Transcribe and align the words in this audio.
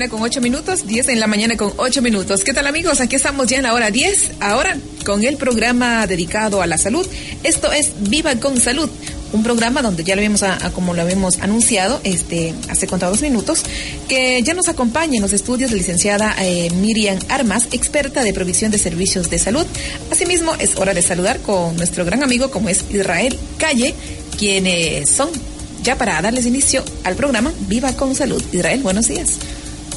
mañana 0.00 0.16
con 0.16 0.22
8 0.22 0.40
minutos, 0.40 0.86
10 0.86 1.08
en 1.08 1.20
la 1.20 1.26
mañana 1.26 1.56
con 1.58 1.74
8 1.76 2.00
minutos. 2.00 2.42
¿Qué 2.42 2.54
tal 2.54 2.66
amigos? 2.66 3.02
Aquí 3.02 3.16
estamos 3.16 3.48
ya 3.48 3.58
en 3.58 3.64
la 3.64 3.74
hora 3.74 3.90
10, 3.90 4.30
ahora 4.40 4.74
con 5.04 5.24
el 5.24 5.36
programa 5.36 6.06
dedicado 6.06 6.62
a 6.62 6.66
la 6.66 6.78
salud. 6.78 7.06
Esto 7.44 7.70
es 7.70 7.92
Viva 8.08 8.34
con 8.36 8.58
Salud, 8.58 8.88
un 9.34 9.42
programa 9.42 9.82
donde 9.82 10.02
ya 10.02 10.14
lo 10.14 10.20
habíamos, 10.20 10.42
a, 10.42 10.56
como 10.72 10.94
lo 10.94 11.02
habíamos 11.02 11.40
anunciado 11.40 12.00
este, 12.02 12.54
hace 12.70 12.86
contados 12.86 13.20
minutos, 13.20 13.62
que 14.08 14.42
ya 14.42 14.54
nos 14.54 14.68
acompaña 14.68 15.16
en 15.16 15.22
los 15.22 15.34
estudios 15.34 15.70
la 15.70 15.76
licenciada 15.76 16.34
eh, 16.40 16.70
Miriam 16.76 17.18
Armas, 17.28 17.68
experta 17.72 18.24
de 18.24 18.32
provisión 18.32 18.70
de 18.70 18.78
servicios 18.78 19.28
de 19.28 19.38
salud. 19.38 19.66
Asimismo, 20.10 20.54
es 20.54 20.76
hora 20.76 20.94
de 20.94 21.02
saludar 21.02 21.40
con 21.40 21.76
nuestro 21.76 22.06
gran 22.06 22.22
amigo 22.22 22.50
como 22.50 22.70
es 22.70 22.86
Israel 22.90 23.36
Calle, 23.58 23.94
quienes 24.38 25.10
son 25.10 25.28
ya 25.82 25.96
para 25.96 26.22
darles 26.22 26.46
inicio 26.46 26.82
al 27.04 27.16
programa 27.16 27.52
Viva 27.68 27.92
con 27.92 28.14
Salud. 28.14 28.42
Israel, 28.50 28.80
buenos 28.82 29.08
días. 29.08 29.38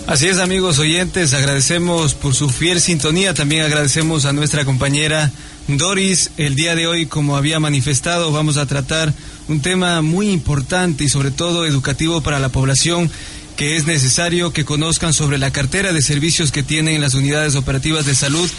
Así 0.06 0.28
es, 0.28 0.40
amigos 0.40 0.80
oyentes, 0.80 1.34
agradecemos 1.34 2.14
por 2.14 2.36
su 2.36 2.50
fiel 2.50 2.82
sintonía, 2.82 3.34
también 3.34 3.64
agradecemos 3.64 4.26
a 4.26 4.34
nuestra 4.34 4.66
compañera 4.66 5.32
Doris. 5.70 6.32
El 6.36 6.56
día 6.56 6.76
de 6.76 6.88
hoy, 6.88 7.06
como 7.06 7.38
había 7.38 7.62
manifestado, 7.62 8.34
vamos 8.34 8.58
a 8.58 8.66
tratar 8.66 9.14
un 9.48 9.62
tema 9.62 10.02
muy 10.02 10.30
importante 10.30 11.06
y 11.06 11.10
sobre 11.10 11.32
todo 11.32 11.66
educativo 11.66 12.20
para 12.22 12.40
la 12.40 12.50
población 12.50 13.10
que 13.56 13.78
es 13.78 13.86
necesario 13.86 14.52
que 14.52 14.66
conozcan 14.66 15.14
sobre 15.14 15.38
la 15.38 15.52
cartera 15.52 15.94
de 15.94 16.02
servicios 16.02 16.52
que 16.52 16.64
tienen 16.64 17.00
las 17.00 17.14
unidades 17.14 17.56
operativas 17.56 18.06
de 18.06 18.16
salud, 18.16 18.50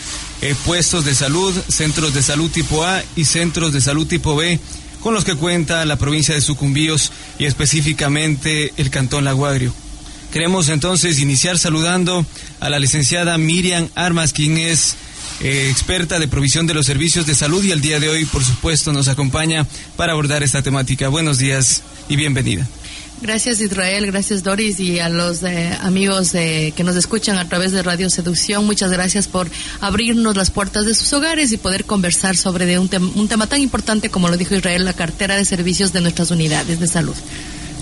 eh, 0.41 0.55
puestos 0.65 1.05
de 1.05 1.15
salud, 1.15 1.55
centros 1.69 2.15
de 2.15 2.23
salud 2.23 2.51
tipo 2.51 2.85
A 2.85 3.03
y 3.17 3.27
centros 3.27 3.75
de 3.75 3.83
salud 3.83 4.07
tipo 4.07 4.35
B 4.35 4.59
con 5.03 5.13
los 5.13 5.25
que 5.25 5.37
cuenta 5.37 5.85
la 5.85 5.97
provincia 5.97 6.35
de 6.35 6.41
Sucumbíos 6.41 7.13
y 7.39 7.45
específicamente 7.45 8.73
el 8.79 8.89
cantón 8.89 9.25
Laguagrio. 9.25 9.84
Queremos 10.35 10.69
entonces 10.69 11.21
iniciar 11.21 11.61
saludando 11.61 12.27
a 12.59 12.69
la 12.69 12.81
licenciada 12.81 13.39
Miriam 13.39 13.89
Armas, 13.95 14.33
quien 14.33 14.59
es 14.59 14.97
eh, 15.41 15.69
experta 15.71 16.19
de 16.19 16.27
provisión 16.27 16.67
de 16.67 16.75
los 16.75 16.87
servicios 16.87 17.25
de 17.25 17.37
salud 17.37 17.63
y 17.63 17.71
el 17.71 17.81
día 17.81 18.01
de 18.01 18.09
hoy, 18.09 18.25
por 18.25 18.45
supuesto, 18.45 18.93
nos 18.93 19.07
acompaña 19.07 19.65
para 19.97 20.11
abordar 20.11 20.43
esta 20.43 20.61
temática. 20.61 21.09
Buenos 21.09 21.39
días 21.39 21.85
y 22.09 22.17
bienvenida. 22.17 22.67
Gracias 23.23 23.61
Israel, 23.61 24.07
gracias 24.07 24.43
Doris 24.43 24.81
y 24.81 24.99
a 24.99 25.09
los 25.09 25.45
eh, 25.45 25.71
amigos 25.81 26.35
eh, 26.35 26.73
que 26.77 26.83
nos 26.83 26.97
escuchan 26.97 27.39
a 27.39 27.49
través 27.49 27.71
de 27.71 27.85
Radio 27.85 28.11
Seducción. 28.11 28.67
Muchas 28.67 28.91
gracias 28.91 29.29
por 29.29 29.49
abrirnos 29.81 30.37
las 30.37 30.51
puertas 30.51 30.85
de 30.85 30.97
sus 30.97 31.13
hogares 31.13 31.53
y 31.53 31.59
poder 31.59 31.85
conversar 31.85 32.37
sobre 32.37 32.77
un, 32.81 32.91
un 33.15 33.29
tema 33.29 33.47
tan 33.47 33.61
importante 33.61 34.11
como 34.11 34.29
lo 34.29 34.37
dijo 34.37 34.57
Israel, 34.57 34.85
la 34.85 34.95
cartera 34.95 35.37
de 35.37 35.45
servicios 35.45 35.93
de 35.93 36.01
nuestras 36.01 36.33
unidades 36.33 36.81
de 36.81 36.89
salud. 36.89 37.15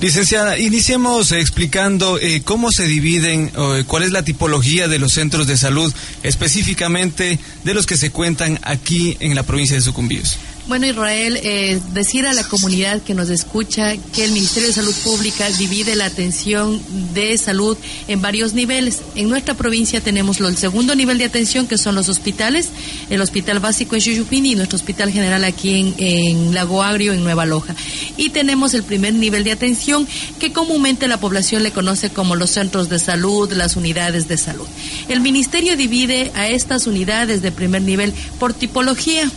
Licenciada, 0.03 0.59
iniciemos 0.59 1.31
explicando 1.31 2.19
eh, 2.19 2.43
cómo 2.45 2.73
se 2.73 2.87
dividen, 2.87 3.53
cuál 3.87 4.03
es 4.03 4.11
la 4.11 4.25
tipología 4.25 4.89
de 4.89 4.99
los 4.99 5.13
centros 5.13 5.47
de 5.47 5.57
salud, 5.57 5.95
específicamente 6.25 7.39
de 7.63 7.73
los 7.73 7.87
que 7.87 7.97
se 7.97 8.11
cuentan 8.11 8.59
aquí 8.65 9.17
en 9.21 9.37
la 9.37 9.45
provincia 9.45 9.77
de 9.77 9.81
Sucumbíos. 9.81 10.39
Bueno, 10.69 10.87
Israel, 10.87 11.41
eh, 11.43 11.81
decir 11.93 12.25
a 12.25 12.33
la 12.33 12.45
comunidad 12.45 13.03
que 13.03 13.15
nos 13.15 13.31
escucha 13.31 13.97
que 14.15 14.25
el 14.25 14.31
Ministerio 14.31 14.69
de 14.69 14.75
Salud 14.75 14.95
Pública 15.03 15.51
divide 15.51 15.97
la 15.97 16.05
atención 16.05 16.81
de 17.13 17.37
salud 17.37 17.77
en 18.07 18.23
varios 18.23 18.55
niveles. 18.55 19.01
En 19.17 19.29
nuestra 19.29 19.55
provincia 19.55 20.01
tenemos 20.01 20.39
el 20.39 20.57
segundo 20.57 20.95
nivel 20.95 21.19
de 21.19 21.25
atención, 21.25 21.67
que 21.67 21.79
son 21.79 21.97
los 21.97 22.09
hospitales, 22.09 22.69
el 23.11 23.21
Hospital 23.21 23.59
Básico 23.59 23.97
en 23.97 24.03
Chuyupini 24.03 24.53
y 24.53 24.55
nuestro 24.55 24.77
Hospital 24.77 25.11
General 25.11 25.43
aquí 25.43 25.81
en, 25.81 25.95
en 25.99 26.55
Lago 26.55 26.85
Agrio, 26.85 27.13
en 27.13 27.25
Nueva 27.25 27.45
Loja. 27.45 27.75
Y 28.17 28.29
tenemos 28.29 28.73
el 28.75 28.85
primer 28.85 29.15
nivel 29.15 29.43
de 29.43 29.51
atención, 29.51 30.07
que 30.39 30.53
comúnmente 30.53 31.09
la 31.09 31.19
población 31.19 31.65
le 31.65 31.73
conoce 31.73 32.11
como 32.11 32.37
los 32.37 32.51
centros 32.51 32.89
de 32.89 33.01
salud, 33.01 33.53
las 33.53 33.75
unidades 33.75 34.29
de 34.29 34.39
salud. 34.39 34.67
El 35.09 35.23
Ministerio 35.23 35.77
divide 35.77 36.31
a 36.37 36.47
estas 36.47 36.87
unidades 36.87 37.43
de 37.43 37.51
primer 37.51 37.83
nivel 37.83 38.15
por 38.39 38.55
tipología 38.55 39.29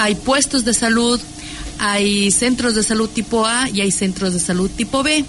hay 0.00 0.14
puestos 0.14 0.64
de 0.64 0.72
salud, 0.72 1.20
hay 1.78 2.30
centros 2.30 2.74
de 2.74 2.82
salud 2.82 3.08
tipo 3.08 3.44
A 3.44 3.68
y 3.68 3.82
hay 3.82 3.90
centros 3.90 4.32
de 4.32 4.40
salud 4.40 4.70
tipo 4.70 5.02
B. 5.02 5.24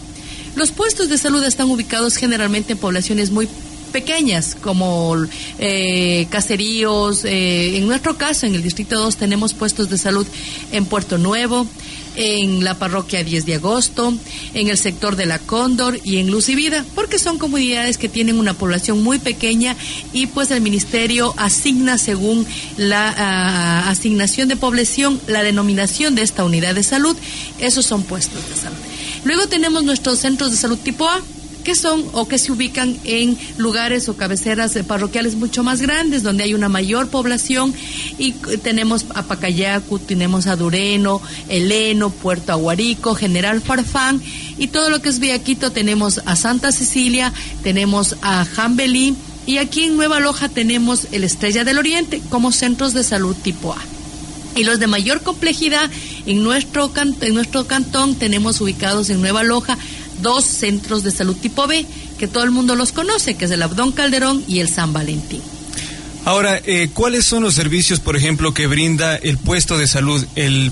Los 0.56 0.72
puestos 0.72 1.10
de 1.10 1.18
salud 1.18 1.44
están 1.44 1.70
ubicados 1.70 2.16
generalmente 2.16 2.74
en 2.74 2.80
poblaciones 2.80 3.32
muy 3.32 3.50
pequeñas 3.92 4.56
como 4.60 5.16
eh, 5.60 6.28
caseríos. 6.30 7.26
Eh, 7.26 7.78
en 7.78 7.88
nuestro 7.88 8.18
caso, 8.18 8.46
en 8.46 8.56
el 8.56 8.64
Distrito 8.64 8.98
2, 8.98 9.18
tenemos 9.18 9.54
puestos 9.54 9.90
de 9.90 9.98
salud 9.98 10.26
en 10.72 10.86
Puerto 10.86 11.18
Nuevo, 11.18 11.68
en 12.16 12.64
la 12.64 12.76
parroquia 12.76 13.24
10 13.24 13.46
de 13.46 13.56
agosto, 13.56 14.14
en 14.54 14.68
el 14.68 14.78
sector 14.78 15.16
de 15.16 15.26
la 15.26 15.40
Cóndor 15.40 16.00
y 16.04 16.18
en 16.18 16.32
Luz 16.32 16.50
y 16.50 16.56
Vida, 16.56 16.86
porque 16.96 17.20
son 17.20 17.38
comunidades 17.38 17.98
que 17.98 18.10
tienen 18.10 18.40
una 18.40 18.54
población 18.54 19.02
muy 19.04 19.20
pequeña 19.20 19.76
y 20.12 20.28
pues 20.28 20.52
el 20.52 20.62
ministerio 20.62 21.34
asigna 21.38 21.98
según 21.98 22.46
la 22.78 23.14
ah, 23.18 23.90
asignación 23.90 24.48
de 24.48 24.56
población 24.56 25.22
la 25.28 25.44
denominación 25.44 26.16
de 26.16 26.24
esta 26.24 26.44
unidad 26.44 26.76
de 26.76 26.84
salud. 26.84 27.16
Esos 27.60 27.86
son 27.86 28.04
puestos 28.04 28.48
de 28.50 28.56
salud. 28.56 28.78
Luego 29.24 29.48
tenemos 29.48 29.84
nuestros 29.84 30.20
centros 30.20 30.52
de 30.52 30.58
salud 30.58 30.78
tipo 30.78 31.08
A, 31.08 31.22
que 31.62 31.76
son 31.76 32.04
o 32.14 32.28
que 32.28 32.38
se 32.38 32.52
ubican 32.52 32.98
en 33.04 33.38
lugares 33.58 34.10
o 34.10 34.18
cabeceras 34.18 34.74
parroquiales 34.88 35.36
mucho 35.36 35.64
más 35.64 35.82
grandes, 35.82 36.24
donde 36.24 36.44
hay 36.44 36.54
una 36.54 36.70
mayor 36.70 37.08
población 37.08 37.74
y 38.18 38.34
tenemos 38.64 39.06
a 39.16 39.24
Pacayacu, 39.24 40.00
tenemos 40.00 40.48
a 40.48 40.56
Dureno, 40.56 41.22
Eleno, 41.48 42.10
Puerto 42.10 42.52
Aguarico, 42.52 43.16
General 43.16 43.62
Farfán 43.62 44.22
y 44.58 44.68
todo 44.68 44.90
lo 44.90 45.02
que 45.02 45.10
es 45.10 45.20
Villaquito 45.20 45.72
tenemos 45.72 46.22
a 46.26 46.36
Santa 46.36 46.72
Cecilia, 46.72 47.34
tenemos 47.64 48.16
a 48.22 48.46
Jambelí 48.46 49.16
y 49.46 49.58
aquí 49.58 49.86
en 49.86 49.98
Nueva 49.98 50.20
Loja 50.20 50.50
tenemos 50.50 51.08
el 51.12 51.24
Estrella 51.24 51.64
del 51.64 51.78
Oriente 51.78 52.22
como 52.30 52.52
centros 52.52 52.94
de 52.94 53.04
salud 53.04 53.36
tipo 53.36 53.74
A. 53.74 53.78
Y 54.56 54.66
los 54.66 54.80
de 54.80 54.88
mayor 54.88 55.22
complejidad 55.22 55.90
en 56.26 56.44
nuestro, 56.44 56.92
en 57.22 57.34
nuestro 57.34 57.68
cantón 57.68 58.16
tenemos 58.16 58.60
ubicados 58.60 59.10
en 59.10 59.22
Nueva 59.22 59.44
Loja 59.44 59.78
dos 60.22 60.46
centros 60.46 61.04
de 61.04 61.12
salud 61.12 61.36
tipo 61.36 61.68
B, 61.68 61.86
que 62.18 62.28
todo 62.28 62.44
el 62.44 62.52
mundo 62.52 62.76
los 62.76 62.92
conoce, 62.92 63.36
que 63.36 63.46
es 63.46 63.52
el 63.52 63.62
Abdón 63.62 63.92
Calderón 63.92 64.44
y 64.48 64.60
el 64.60 64.70
San 64.70 64.94
Valentín. 64.94 65.42
Ahora, 66.24 66.62
eh, 66.66 66.90
¿cuáles 66.94 67.26
son 67.26 67.42
los 67.42 67.56
servicios, 67.56 68.00
por 68.00 68.16
ejemplo, 68.16 68.54
que 68.54 68.68
brinda 68.68 69.16
el 69.16 69.40
puesto 69.40 69.80
de 69.80 69.88
salud, 69.88 70.24
el, 70.36 70.72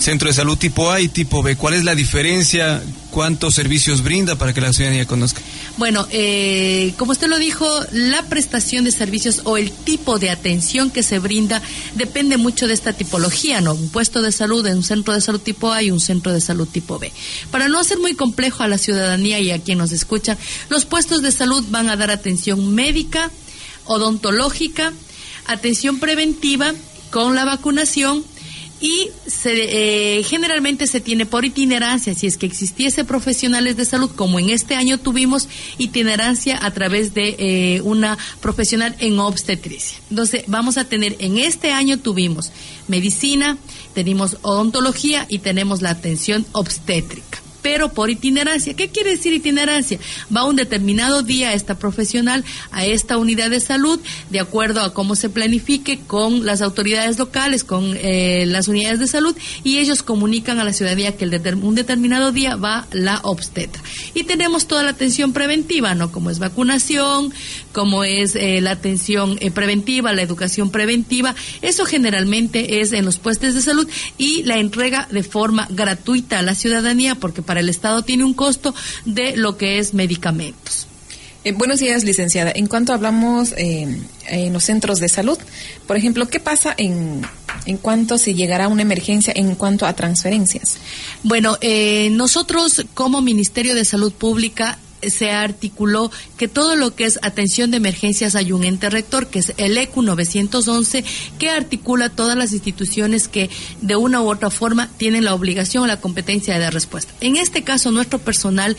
centro 0.00 0.28
de 0.28 0.34
salud 0.34 0.58
tipo 0.58 0.90
A 0.90 1.00
y 1.00 1.08
tipo 1.08 1.42
B? 1.42 1.56
¿Cuál 1.56 1.74
es 1.74 1.84
la 1.84 1.94
diferencia? 1.94 2.82
¿Cuántos 3.10 3.54
servicios 3.54 4.02
brinda 4.02 4.36
para 4.36 4.52
que 4.52 4.60
la 4.60 4.74
ciudadanía 4.74 5.06
conozca? 5.06 5.40
Bueno, 5.78 6.06
eh, 6.10 6.92
como 6.98 7.12
usted 7.12 7.26
lo 7.28 7.38
dijo, 7.38 7.66
la 7.90 8.22
prestación 8.24 8.84
de 8.84 8.90
servicios 8.90 9.40
o 9.44 9.56
el 9.56 9.70
tipo 9.70 10.18
de 10.18 10.28
atención 10.28 10.90
que 10.90 11.02
se 11.02 11.20
brinda 11.20 11.62
depende 11.94 12.36
mucho 12.36 12.66
de 12.68 12.74
esta 12.74 12.92
tipología, 12.92 13.62
¿no? 13.62 13.72
Un 13.72 13.88
puesto 13.88 14.20
de 14.20 14.30
salud 14.30 14.66
en 14.66 14.76
un 14.76 14.84
centro 14.84 15.14
de 15.14 15.22
salud 15.22 15.40
tipo 15.40 15.72
A 15.72 15.82
y 15.82 15.90
un 15.90 16.00
centro 16.00 16.34
de 16.34 16.42
salud 16.42 16.68
tipo 16.68 16.98
B. 16.98 17.10
Para 17.50 17.68
no 17.68 17.80
hacer 17.80 17.98
muy 17.98 18.14
complejo 18.14 18.62
a 18.62 18.68
la 18.68 18.76
ciudadanía 18.76 19.40
y 19.40 19.50
a 19.52 19.58
quien 19.58 19.78
nos 19.78 19.92
escucha, 19.92 20.36
los 20.68 20.84
puestos 20.84 21.22
de 21.22 21.32
salud 21.32 21.64
van 21.70 21.88
a 21.88 21.96
dar 21.96 22.10
atención 22.10 22.74
médica, 22.74 23.30
odontológica, 23.86 24.92
atención 25.46 25.98
preventiva 25.98 26.74
con 27.10 27.34
la 27.34 27.44
vacunación 27.44 28.24
y 28.80 29.08
eh, 29.44 30.22
generalmente 30.26 30.86
se 30.86 31.00
tiene 31.00 31.24
por 31.24 31.44
itinerancia, 31.44 32.14
si 32.14 32.26
es 32.26 32.36
que 32.36 32.46
existiese 32.46 33.04
profesionales 33.04 33.76
de 33.76 33.86
salud, 33.86 34.10
como 34.14 34.38
en 34.38 34.50
este 34.50 34.74
año 34.74 34.98
tuvimos 34.98 35.48
itinerancia 35.78 36.58
a 36.62 36.70
través 36.72 37.14
de 37.14 37.36
eh, 37.38 37.80
una 37.82 38.18
profesional 38.40 38.94
en 38.98 39.18
obstetricia. 39.18 39.98
Entonces, 40.10 40.44
vamos 40.46 40.76
a 40.76 40.84
tener, 40.84 41.16
en 41.20 41.38
este 41.38 41.72
año 41.72 41.98
tuvimos 41.98 42.52
medicina, 42.86 43.56
tenemos 43.94 44.36
odontología 44.42 45.26
y 45.28 45.38
tenemos 45.38 45.80
la 45.80 45.90
atención 45.90 46.44
obstétrica 46.52 47.45
pero 47.62 47.92
por 47.92 48.10
itinerancia. 48.10 48.74
¿Qué 48.74 48.88
quiere 48.88 49.10
decir 49.10 49.32
itinerancia? 49.32 49.98
Va 50.34 50.44
un 50.44 50.56
determinado 50.56 51.22
día 51.22 51.52
esta 51.52 51.78
profesional 51.78 52.44
a 52.70 52.84
esta 52.84 53.18
unidad 53.18 53.50
de 53.50 53.60
salud, 53.60 54.00
de 54.30 54.40
acuerdo 54.40 54.80
a 54.80 54.92
cómo 54.92 55.14
se 55.14 55.28
planifique 55.28 56.00
con 56.06 56.44
las 56.44 56.62
autoridades 56.62 57.18
locales, 57.18 57.64
con 57.64 57.96
eh, 57.96 58.44
las 58.46 58.68
unidades 58.68 59.00
de 59.00 59.06
salud, 59.06 59.36
y 59.64 59.78
ellos 59.78 60.02
comunican 60.02 60.58
a 60.58 60.64
la 60.64 60.72
ciudadanía 60.72 61.16
que 61.16 61.24
el 61.24 61.36
un 61.62 61.74
determinado 61.74 62.32
día 62.32 62.56
va 62.56 62.86
la 62.92 63.20
obstetra. 63.22 63.82
Y 64.14 64.24
tenemos 64.24 64.66
toda 64.66 64.82
la 64.82 64.90
atención 64.90 65.32
preventiva, 65.32 65.94
¿no? 65.94 66.10
Como 66.10 66.30
es 66.30 66.38
vacunación, 66.38 67.32
como 67.76 68.04
es 68.04 68.34
eh, 68.36 68.62
la 68.62 68.70
atención 68.70 69.36
eh, 69.42 69.50
preventiva, 69.50 70.14
la 70.14 70.22
educación 70.22 70.70
preventiva. 70.70 71.34
Eso 71.60 71.84
generalmente 71.84 72.80
es 72.80 72.94
en 72.94 73.04
los 73.04 73.18
puestos 73.18 73.52
de 73.52 73.60
salud 73.60 73.86
y 74.16 74.44
la 74.44 74.56
entrega 74.56 75.06
de 75.10 75.22
forma 75.22 75.68
gratuita 75.68 76.38
a 76.38 76.42
la 76.42 76.54
ciudadanía, 76.54 77.16
porque 77.16 77.42
para 77.42 77.60
el 77.60 77.68
Estado 77.68 78.00
tiene 78.00 78.24
un 78.24 78.32
costo 78.32 78.74
de 79.04 79.36
lo 79.36 79.58
que 79.58 79.78
es 79.78 79.92
medicamentos. 79.92 80.86
Eh, 81.44 81.52
buenos 81.52 81.78
días, 81.80 82.02
licenciada. 82.02 82.50
En 82.54 82.66
cuanto 82.66 82.94
hablamos 82.94 83.52
eh, 83.58 83.86
en 84.26 84.52
los 84.54 84.64
centros 84.64 84.98
de 84.98 85.10
salud, 85.10 85.36
por 85.86 85.98
ejemplo, 85.98 86.30
¿qué 86.30 86.40
pasa 86.40 86.74
en, 86.78 87.20
en 87.66 87.76
cuanto 87.76 88.16
si 88.16 88.32
llegará 88.32 88.68
una 88.68 88.80
emergencia 88.80 89.34
en 89.36 89.54
cuanto 89.54 89.84
a 89.84 89.92
transferencias? 89.92 90.78
Bueno, 91.22 91.58
eh, 91.60 92.08
nosotros 92.10 92.86
como 92.94 93.20
Ministerio 93.20 93.74
de 93.74 93.84
Salud 93.84 94.14
Pública 94.14 94.78
se 95.02 95.30
articuló 95.30 96.10
que 96.36 96.48
todo 96.48 96.76
lo 96.76 96.94
que 96.94 97.04
es 97.04 97.18
atención 97.22 97.70
de 97.70 97.78
emergencias 97.78 98.34
hay 98.34 98.52
un 98.52 98.64
ente 98.64 98.90
rector, 98.90 99.28
que 99.28 99.40
es 99.40 99.52
el 99.56 99.76
ECU 99.78 100.02
911, 100.02 101.04
que 101.38 101.50
articula 101.50 102.08
todas 102.08 102.36
las 102.36 102.52
instituciones 102.52 103.28
que 103.28 103.50
de 103.80 103.96
una 103.96 104.20
u 104.20 104.30
otra 104.30 104.50
forma 104.50 104.88
tienen 104.96 105.24
la 105.24 105.34
obligación 105.34 105.84
o 105.84 105.86
la 105.86 106.00
competencia 106.00 106.54
de 106.54 106.60
dar 106.60 106.74
respuesta. 106.74 107.12
En 107.20 107.36
este 107.36 107.62
caso, 107.62 107.90
nuestro 107.90 108.18
personal 108.18 108.76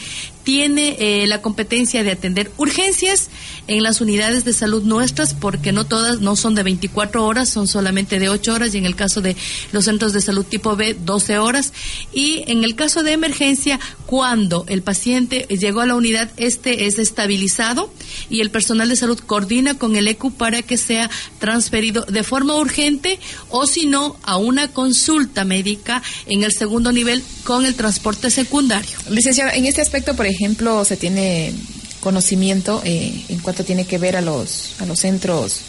tiene 0.47 0.95
eh, 0.99 1.27
la 1.27 1.41
competencia 1.41 2.05
de 2.05 2.11
atender 2.11 2.53
urgencias 2.55 3.27
en 3.67 3.83
las 3.83 3.99
unidades 3.99 4.45
de 4.45 4.53
salud 4.53 4.81
nuestras, 4.83 5.33
porque 5.33 5.73
no 5.73 5.85
todas, 5.85 6.21
no 6.21 6.37
son 6.37 6.55
de 6.55 6.63
24 6.63 7.25
horas, 7.25 7.49
son 7.49 7.67
solamente 7.67 8.17
de 8.17 8.29
8 8.29 8.53
horas, 8.53 8.73
y 8.73 8.77
en 8.77 8.85
el 8.85 8.95
caso 8.95 9.19
de 9.19 9.35
los 9.73 9.83
centros 9.83 10.13
de 10.13 10.21
salud 10.21 10.45
tipo 10.45 10.77
B, 10.77 10.95
12 11.03 11.37
horas. 11.37 11.73
Y 12.13 12.45
en 12.47 12.63
el 12.63 12.75
caso 12.75 13.03
de 13.03 13.11
emergencia, 13.11 13.77
cuando 14.05 14.63
el 14.69 14.83
paciente 14.83 15.47
llegó 15.49 15.81
a 15.81 15.85
la 15.85 15.95
unidad, 15.95 16.31
este 16.37 16.85
es 16.85 16.97
estabilizado 16.97 17.91
y 18.29 18.39
el 18.39 18.49
personal 18.49 18.87
de 18.87 18.95
salud 18.95 19.19
coordina 19.19 19.77
con 19.77 19.97
el 19.97 20.07
ECU 20.07 20.31
para 20.31 20.61
que 20.61 20.77
sea 20.77 21.09
transferido 21.39 22.03
de 22.03 22.23
forma 22.23 22.55
urgente 22.55 23.19
o 23.49 23.67
si 23.67 23.85
no, 23.85 24.15
a 24.23 24.37
una 24.37 24.69
consulta 24.69 25.43
médica 25.43 26.01
en 26.25 26.43
el 26.43 26.53
segundo 26.53 26.93
nivel 26.93 27.21
con 27.43 27.65
el 27.65 27.75
transporte 27.75 28.31
secundario. 28.31 28.97
Licenciada, 29.09 29.53
en 29.53 29.65
este 29.65 29.81
aspecto, 29.81 30.15
por 30.15 30.25
ejemplo, 30.25 30.36
se 30.85 30.97
tiene 30.97 31.53
conocimiento 31.99 32.81
eh, 32.85 33.25
en 33.29 33.39
cuanto 33.39 33.63
tiene 33.63 33.85
que 33.85 33.97
ver 33.97 34.15
a 34.15 34.21
los, 34.21 34.75
a 34.79 34.85
los 34.85 34.99
centros, 34.99 35.61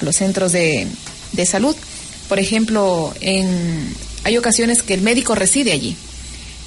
a 0.00 0.04
los 0.04 0.16
centros 0.16 0.52
de, 0.52 0.86
de 1.32 1.46
salud. 1.46 1.76
Por 2.28 2.38
ejemplo, 2.38 3.12
en, 3.20 3.94
hay 4.24 4.36
ocasiones 4.36 4.82
que 4.82 4.94
el 4.94 5.02
médico 5.02 5.34
reside 5.34 5.72
allí 5.72 5.96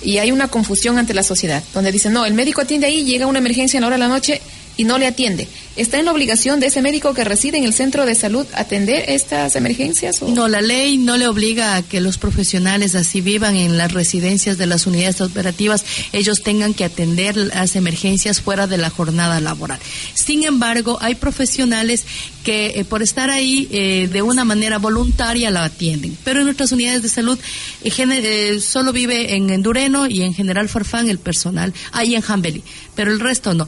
y 0.02 0.18
hay 0.18 0.32
una 0.32 0.48
confusión 0.48 0.98
ante 0.98 1.14
la 1.14 1.24
sociedad, 1.24 1.64
donde 1.74 1.92
dicen, 1.92 2.14
no, 2.14 2.26
el 2.26 2.34
médico 2.34 2.62
atiende 2.62 2.88
ahí, 2.88 3.04
llega 3.04 3.28
una 3.28 3.40
emergencia 3.40 3.78
en 3.78 3.82
la 3.82 3.88
hora 3.88 3.98
de 3.98 4.00
la 4.00 4.08
noche 4.08 4.42
y 4.78 4.84
no 4.84 4.98
le 4.98 5.08
atiende. 5.08 5.48
¿Está 5.78 6.00
en 6.00 6.06
la 6.06 6.12
obligación 6.12 6.60
de 6.60 6.68
ese 6.68 6.82
médico 6.82 7.14
que 7.14 7.24
reside 7.24 7.58
en 7.58 7.64
el 7.64 7.74
centro 7.74 8.06
de 8.06 8.14
salud 8.14 8.46
atender 8.54 9.06
estas 9.10 9.56
emergencias? 9.56 10.22
No, 10.22 10.50
la 10.50 10.62
ley 10.62 10.98
no 10.98 11.16
le 11.16 11.28
obliga 11.28 11.76
a 11.78 11.82
que 11.82 12.02
los 12.02 12.18
profesionales 12.18 12.94
así 12.94 13.22
vivan 13.22 13.56
en 13.56 13.78
las 13.78 13.94
residencias 13.94 14.58
de 14.58 14.66
las 14.66 14.86
unidades 14.86 15.22
operativas, 15.22 15.86
ellos 16.12 16.44
tengan 16.44 16.74
que 16.74 16.84
atender 16.84 17.38
las 17.38 17.76
emergencias 17.76 18.42
fuera 18.42 18.68
de 18.68 18.78
la 18.78 18.90
jornada 18.90 19.40
laboral. 19.40 19.80
Sin 20.14 20.44
embargo, 20.44 20.98
hay 21.02 21.16
profesionales 21.16 22.06
que 22.44 22.74
eh, 22.76 22.86
por 22.86 23.02
estar 23.02 23.30
ahí 23.30 23.68
eh, 23.72 24.10
de 24.12 24.22
una 24.22 24.44
manera 24.44 24.78
voluntaria 24.78 25.52
la 25.52 25.64
atienden. 25.64 26.18
Pero 26.24 26.40
en 26.40 26.46
nuestras 26.46 26.72
unidades 26.72 27.04
de 27.04 27.10
salud 27.10 27.40
eh, 27.84 28.60
solo 28.60 28.92
vive 28.92 29.36
en 29.36 29.50
Endureno 29.50 30.08
y 30.08 30.24
en 30.24 30.34
General 30.34 30.68
Farfán 30.68 31.10
el 31.10 31.20
personal, 31.20 31.74
ahí 31.92 32.16
en 32.16 32.22
Jambeli, 32.22 32.64
pero 32.96 33.12
el 33.12 33.20
resto 33.20 33.54
no. 33.54 33.68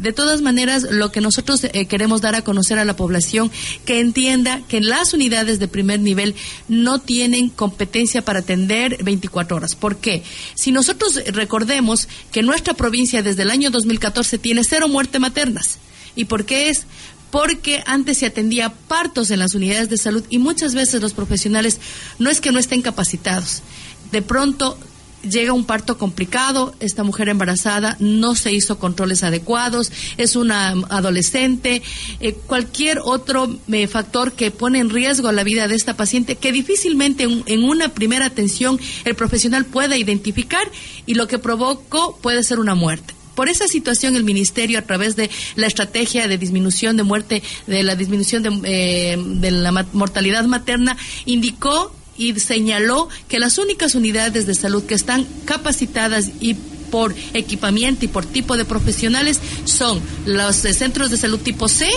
De 0.00 0.12
todas 0.12 0.42
maneras, 0.42 0.86
lo 0.90 1.12
que 1.12 1.20
nosotros 1.20 1.60
queremos 1.88 2.20
dar 2.20 2.34
a 2.34 2.42
conocer 2.42 2.78
a 2.78 2.84
la 2.84 2.96
población, 2.96 3.50
que 3.84 4.00
entienda 4.00 4.62
que 4.68 4.80
las 4.80 5.12
unidades 5.12 5.58
de 5.58 5.68
primer 5.68 6.00
nivel 6.00 6.34
no 6.68 7.00
tienen 7.00 7.50
competencia 7.50 8.24
para 8.24 8.40
atender 8.40 9.02
24 9.02 9.56
horas. 9.56 9.74
¿Por 9.74 9.96
qué? 9.98 10.22
Si 10.54 10.72
nosotros 10.72 11.20
recordemos 11.26 12.08
que 12.32 12.42
nuestra 12.42 12.74
provincia 12.74 13.22
desde 13.22 13.42
el 13.42 13.50
año 13.50 13.70
2014 13.70 14.38
tiene 14.38 14.64
cero 14.64 14.88
muertes 14.88 15.20
maternas. 15.20 15.78
¿Y 16.16 16.24
por 16.24 16.44
qué 16.44 16.70
es? 16.70 16.86
porque 17.30 17.82
antes 17.86 18.18
se 18.18 18.26
atendía 18.26 18.74
partos 18.88 19.30
en 19.30 19.38
las 19.38 19.54
unidades 19.54 19.88
de 19.88 19.98
salud 19.98 20.24
y 20.30 20.38
muchas 20.38 20.74
veces 20.74 21.00
los 21.00 21.12
profesionales 21.12 21.78
no 22.18 22.28
es 22.28 22.40
que 22.40 22.50
no 22.52 22.58
estén 22.58 22.82
capacitados. 22.82 23.62
De 24.10 24.22
pronto 24.22 24.76
llega 25.22 25.52
un 25.52 25.64
parto 25.64 25.98
complicado, 25.98 26.74
esta 26.80 27.04
mujer 27.04 27.28
embarazada 27.28 27.96
no 28.00 28.34
se 28.34 28.52
hizo 28.52 28.78
controles 28.78 29.22
adecuados, 29.22 29.92
es 30.16 30.36
una 30.36 30.70
adolescente, 30.88 31.82
eh, 32.20 32.32
cualquier 32.46 33.00
otro 33.04 33.58
eh, 33.70 33.86
factor 33.86 34.32
que 34.32 34.50
pone 34.50 34.78
en 34.78 34.90
riesgo 34.90 35.32
la 35.32 35.44
vida 35.44 35.68
de 35.68 35.74
esta 35.74 35.96
paciente 35.96 36.36
que 36.36 36.52
difícilmente 36.52 37.24
en, 37.24 37.64
una 37.64 37.90
primera 37.90 38.26
atención 38.26 38.80
el 39.04 39.14
profesional 39.14 39.64
pueda 39.64 39.96
identificar 39.96 40.70
y 41.06 41.14
lo 41.14 41.28
que 41.28 41.38
provocó 41.38 42.16
puede 42.16 42.42
ser 42.42 42.58
una 42.58 42.74
muerte. 42.74 43.14
Por 43.34 43.48
esa 43.48 43.68
situación, 43.68 44.16
el 44.16 44.24
Ministerio, 44.24 44.78
a 44.78 44.82
través 44.82 45.16
de 45.16 45.30
la 45.54 45.66
estrategia 45.66 46.28
de 46.28 46.36
disminución 46.36 46.96
de 46.96 47.04
muerte, 47.04 47.42
de 47.66 47.82
la 47.82 47.94
disminución 47.94 48.42
de, 48.42 48.50
eh, 48.64 49.16
de 49.16 49.50
la 49.50 49.72
mortalidad 49.92 50.44
materna, 50.44 50.96
indicó 51.24 51.94
y 52.20 52.38
señaló 52.38 53.08
que 53.28 53.38
las 53.38 53.56
únicas 53.56 53.94
unidades 53.94 54.46
de 54.46 54.54
salud 54.54 54.84
que 54.84 54.94
están 54.94 55.26
capacitadas 55.46 56.30
y 56.38 56.54
por 56.90 57.14
equipamiento 57.32 58.04
y 58.04 58.08
por 58.08 58.26
tipo 58.26 58.56
de 58.56 58.64
profesionales 58.64 59.40
son 59.64 60.00
los 60.26 60.56
centros 60.56 61.10
de 61.10 61.16
salud 61.16 61.38
tipo 61.38 61.68
C 61.68 61.88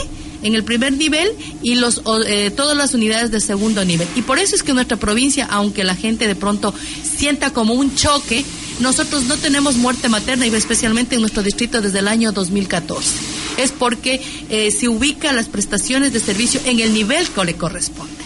en 0.44 0.56
el 0.56 0.64
primer 0.64 0.94
nivel 0.94 1.30
y 1.62 1.76
los 1.76 2.02
eh, 2.28 2.52
todas 2.52 2.78
las 2.78 2.94
unidades 2.94 3.32
de 3.32 3.42
segundo 3.42 3.84
nivel. 3.84 4.08
Y 4.16 4.22
por 4.22 4.40
eso 4.40 4.56
es 4.56 4.64
que 4.64 4.74
nuestra 4.74 4.98
provincia, 4.98 5.48
aunque 5.50 5.84
la 5.84 5.96
gente 5.96 6.28
de 6.28 6.36
pronto 6.36 6.74
sienta 7.04 7.52
como 7.52 7.74
un 7.74 7.96
choque, 7.96 8.46
nosotros 8.80 9.24
no 9.24 9.38
tenemos 9.38 9.76
muerte 9.76 10.10
materna 10.10 10.48
y 10.48 10.56
especialmente 10.56 11.16
en 11.16 11.22
nuestro 11.22 11.44
distrito 11.44 11.82
desde 11.82 12.00
el 12.00 12.08
año 12.08 12.32
2014. 12.32 13.10
Es 13.58 13.72
porque 13.72 14.22
eh, 14.50 14.72
se 14.72 14.88
ubica 14.88 15.34
las 15.34 15.48
prestaciones 15.48 16.14
de 16.14 16.20
servicio 16.20 16.62
en 16.66 16.80
el 16.80 16.94
nivel 16.94 17.28
que 17.30 17.46
le 17.46 17.56
corresponde. 17.56 18.24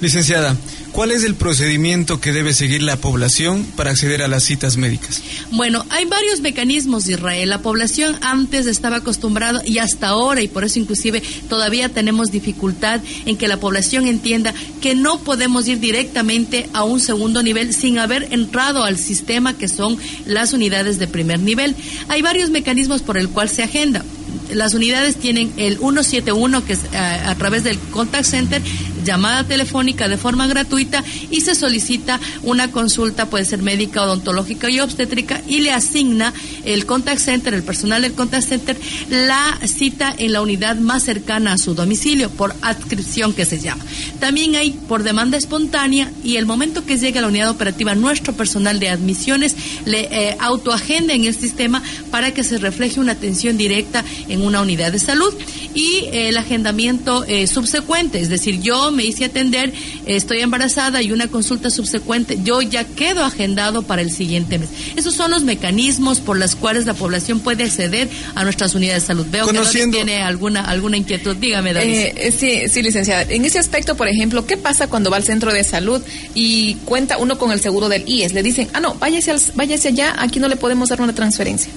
Licenciada, 0.00 0.56
¿Cuál 0.98 1.12
es 1.12 1.22
el 1.22 1.36
procedimiento 1.36 2.20
que 2.20 2.32
debe 2.32 2.52
seguir 2.52 2.82
la 2.82 2.96
población 2.96 3.64
para 3.76 3.90
acceder 3.90 4.20
a 4.20 4.26
las 4.26 4.42
citas 4.42 4.76
médicas? 4.76 5.22
Bueno, 5.52 5.86
hay 5.90 6.06
varios 6.06 6.40
mecanismos, 6.40 7.08
Israel. 7.08 7.50
La 7.50 7.62
población 7.62 8.16
antes 8.20 8.66
estaba 8.66 8.96
acostumbrada 8.96 9.62
y 9.64 9.78
hasta 9.78 10.08
ahora, 10.08 10.42
y 10.42 10.48
por 10.48 10.64
eso 10.64 10.80
inclusive 10.80 11.22
todavía 11.48 11.88
tenemos 11.88 12.32
dificultad 12.32 13.00
en 13.26 13.36
que 13.36 13.46
la 13.46 13.60
población 13.60 14.08
entienda 14.08 14.52
que 14.80 14.96
no 14.96 15.20
podemos 15.20 15.68
ir 15.68 15.78
directamente 15.78 16.68
a 16.72 16.82
un 16.82 16.98
segundo 16.98 17.44
nivel 17.44 17.72
sin 17.74 18.00
haber 18.00 18.32
entrado 18.32 18.82
al 18.82 18.98
sistema 18.98 19.56
que 19.56 19.68
son 19.68 19.98
las 20.26 20.52
unidades 20.52 20.98
de 20.98 21.06
primer 21.06 21.38
nivel. 21.38 21.76
Hay 22.08 22.22
varios 22.22 22.50
mecanismos 22.50 23.02
por 23.02 23.18
el 23.18 23.28
cual 23.28 23.48
se 23.48 23.62
agenda 23.62 24.04
las 24.52 24.74
unidades 24.74 25.16
tienen 25.16 25.52
el 25.56 25.78
171, 25.78 26.64
que 26.64 26.72
es 26.74 26.80
eh, 26.92 26.96
a, 26.96 27.34
través 27.34 27.64
del 27.64 27.78
contact 27.78 28.24
center, 28.24 28.62
llamada 29.08 29.44
telefónica 29.44 30.06
de 30.06 30.18
forma 30.18 30.46
gratuita 30.46 31.02
y 31.30 31.40
se 31.40 31.54
solicita 31.54 32.20
una 32.42 32.70
consulta, 32.70 33.30
puede 33.30 33.46
ser 33.46 33.62
médica, 33.62 34.02
odontológica 34.02 34.68
y 34.68 34.80
obstétrica, 34.80 35.40
y 35.46 35.60
le 35.60 35.72
asigna 35.72 36.34
el 36.64 36.84
contact 36.84 37.20
center, 37.20 37.54
el 37.54 37.62
personal 37.62 38.02
del 38.02 38.12
contact 38.12 38.46
center, 38.46 38.76
la 39.08 39.58
cita 39.66 40.14
en 40.16 40.32
la 40.34 40.42
unidad 40.42 40.76
más 40.76 41.04
cercana 41.04 41.54
a 41.54 41.58
su 41.58 41.74
domicilio, 41.74 42.28
por 42.28 42.54
adscripción 42.60 43.32
que 43.32 43.46
se 43.46 43.58
llama. 43.58 43.82
También 44.20 44.56
hay 44.56 44.72
por 44.72 45.02
demanda 45.02 45.38
espontánea 45.38 46.12
y 46.22 46.36
el 46.36 46.44
momento 46.44 46.84
que 46.84 46.98
llegue 46.98 47.18
a 47.18 47.22
la 47.22 47.28
unidad 47.28 47.48
operativa, 47.48 47.94
nuestro 47.94 48.34
personal 48.34 48.78
de 48.78 48.90
admisiones 48.90 49.56
le 49.86 50.00
eh, 50.10 50.36
autoagenda 50.38 51.14
en 51.14 51.24
el 51.24 51.34
sistema 51.34 51.82
para 52.10 52.34
que 52.34 52.44
se 52.44 52.58
refleje 52.58 53.00
una 53.00 53.12
atención 53.12 53.56
directa 53.56 54.04
en 54.28 54.42
una 54.42 54.60
unidad 54.60 54.92
de 54.92 54.98
salud 54.98 55.32
y 55.74 56.08
el 56.12 56.36
agendamiento 56.36 57.24
eh, 57.24 57.46
subsecuente, 57.46 58.20
es 58.20 58.28
decir, 58.28 58.60
yo 58.60 58.90
me 58.98 59.04
hice 59.04 59.26
atender, 59.26 59.72
estoy 60.06 60.40
embarazada 60.40 61.00
y 61.02 61.12
una 61.12 61.28
consulta 61.28 61.70
subsecuente, 61.70 62.40
yo 62.42 62.60
ya 62.62 62.82
quedo 62.82 63.24
agendado 63.24 63.82
para 63.82 64.02
el 64.02 64.10
siguiente 64.10 64.58
mes. 64.58 64.68
Esos 64.96 65.14
son 65.14 65.30
los 65.30 65.44
mecanismos 65.44 66.18
por 66.18 66.36
los 66.36 66.56
cuales 66.56 66.84
la 66.84 66.94
población 66.94 67.38
puede 67.38 67.62
acceder 67.62 68.08
a 68.34 68.42
nuestras 68.42 68.74
unidades 68.74 69.04
de 69.04 69.06
salud. 69.06 69.26
Veo 69.30 69.46
que 69.46 69.86
tiene 69.92 70.22
alguna 70.22 70.62
alguna 70.62 70.96
inquietud. 70.96 71.36
Dígame, 71.36 71.72
David. 71.72 71.94
Eh, 71.94 72.14
eh, 72.16 72.32
sí, 72.32 72.68
sí, 72.68 72.82
licenciada. 72.82 73.22
En 73.22 73.44
ese 73.44 73.60
aspecto, 73.60 73.96
por 73.96 74.08
ejemplo, 74.08 74.46
¿qué 74.46 74.56
pasa 74.56 74.88
cuando 74.88 75.10
va 75.10 75.16
al 75.16 75.24
centro 75.24 75.52
de 75.52 75.62
salud 75.62 76.02
y 76.34 76.74
cuenta 76.84 77.18
uno 77.18 77.38
con 77.38 77.52
el 77.52 77.60
seguro 77.60 77.88
del 77.88 78.02
IES? 78.04 78.32
Le 78.32 78.42
dicen, 78.42 78.66
ah, 78.72 78.80
no, 78.80 78.94
váyase, 78.94 79.30
al, 79.30 79.40
váyase 79.54 79.88
allá, 79.88 80.16
aquí 80.18 80.40
no 80.40 80.48
le 80.48 80.56
podemos 80.56 80.88
dar 80.88 81.00
una 81.00 81.14
transferencia. 81.14 81.70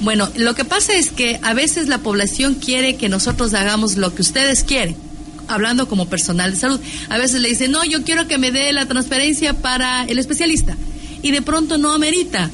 Bueno, 0.00 0.28
lo 0.36 0.54
que 0.54 0.66
pasa 0.66 0.94
es 0.94 1.10
que 1.10 1.40
a 1.42 1.54
veces 1.54 1.88
la 1.88 1.98
población 1.98 2.54
quiere 2.54 2.96
que 2.96 3.08
nosotros 3.08 3.54
hagamos 3.54 3.96
lo 3.96 4.14
que 4.14 4.20
ustedes 4.20 4.64
quieren 4.64 5.07
hablando 5.48 5.88
como 5.88 6.06
personal 6.06 6.52
de 6.52 6.58
salud. 6.58 6.80
A 7.08 7.18
veces 7.18 7.40
le 7.40 7.48
dicen, 7.48 7.70
no, 7.70 7.84
yo 7.84 8.02
quiero 8.04 8.28
que 8.28 8.38
me 8.38 8.52
dé 8.52 8.72
la 8.72 8.86
transferencia 8.86 9.54
para 9.54 10.04
el 10.04 10.18
especialista. 10.18 10.76
Y 11.22 11.30
de 11.32 11.42
pronto 11.42 11.78
no 11.78 11.92
amerita. 11.92 12.50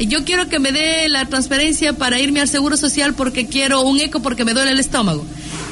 Yo 0.00 0.24
quiero 0.24 0.48
que 0.48 0.58
me 0.60 0.72
dé 0.72 1.08
la 1.08 1.26
transferencia 1.26 1.92
para 1.92 2.20
irme 2.20 2.40
al 2.40 2.48
seguro 2.48 2.76
social 2.76 3.14
porque 3.14 3.46
quiero 3.46 3.82
un 3.82 4.00
eco 4.00 4.20
porque 4.20 4.44
me 4.44 4.54
duele 4.54 4.70
el 4.70 4.80
estómago. 4.80 5.24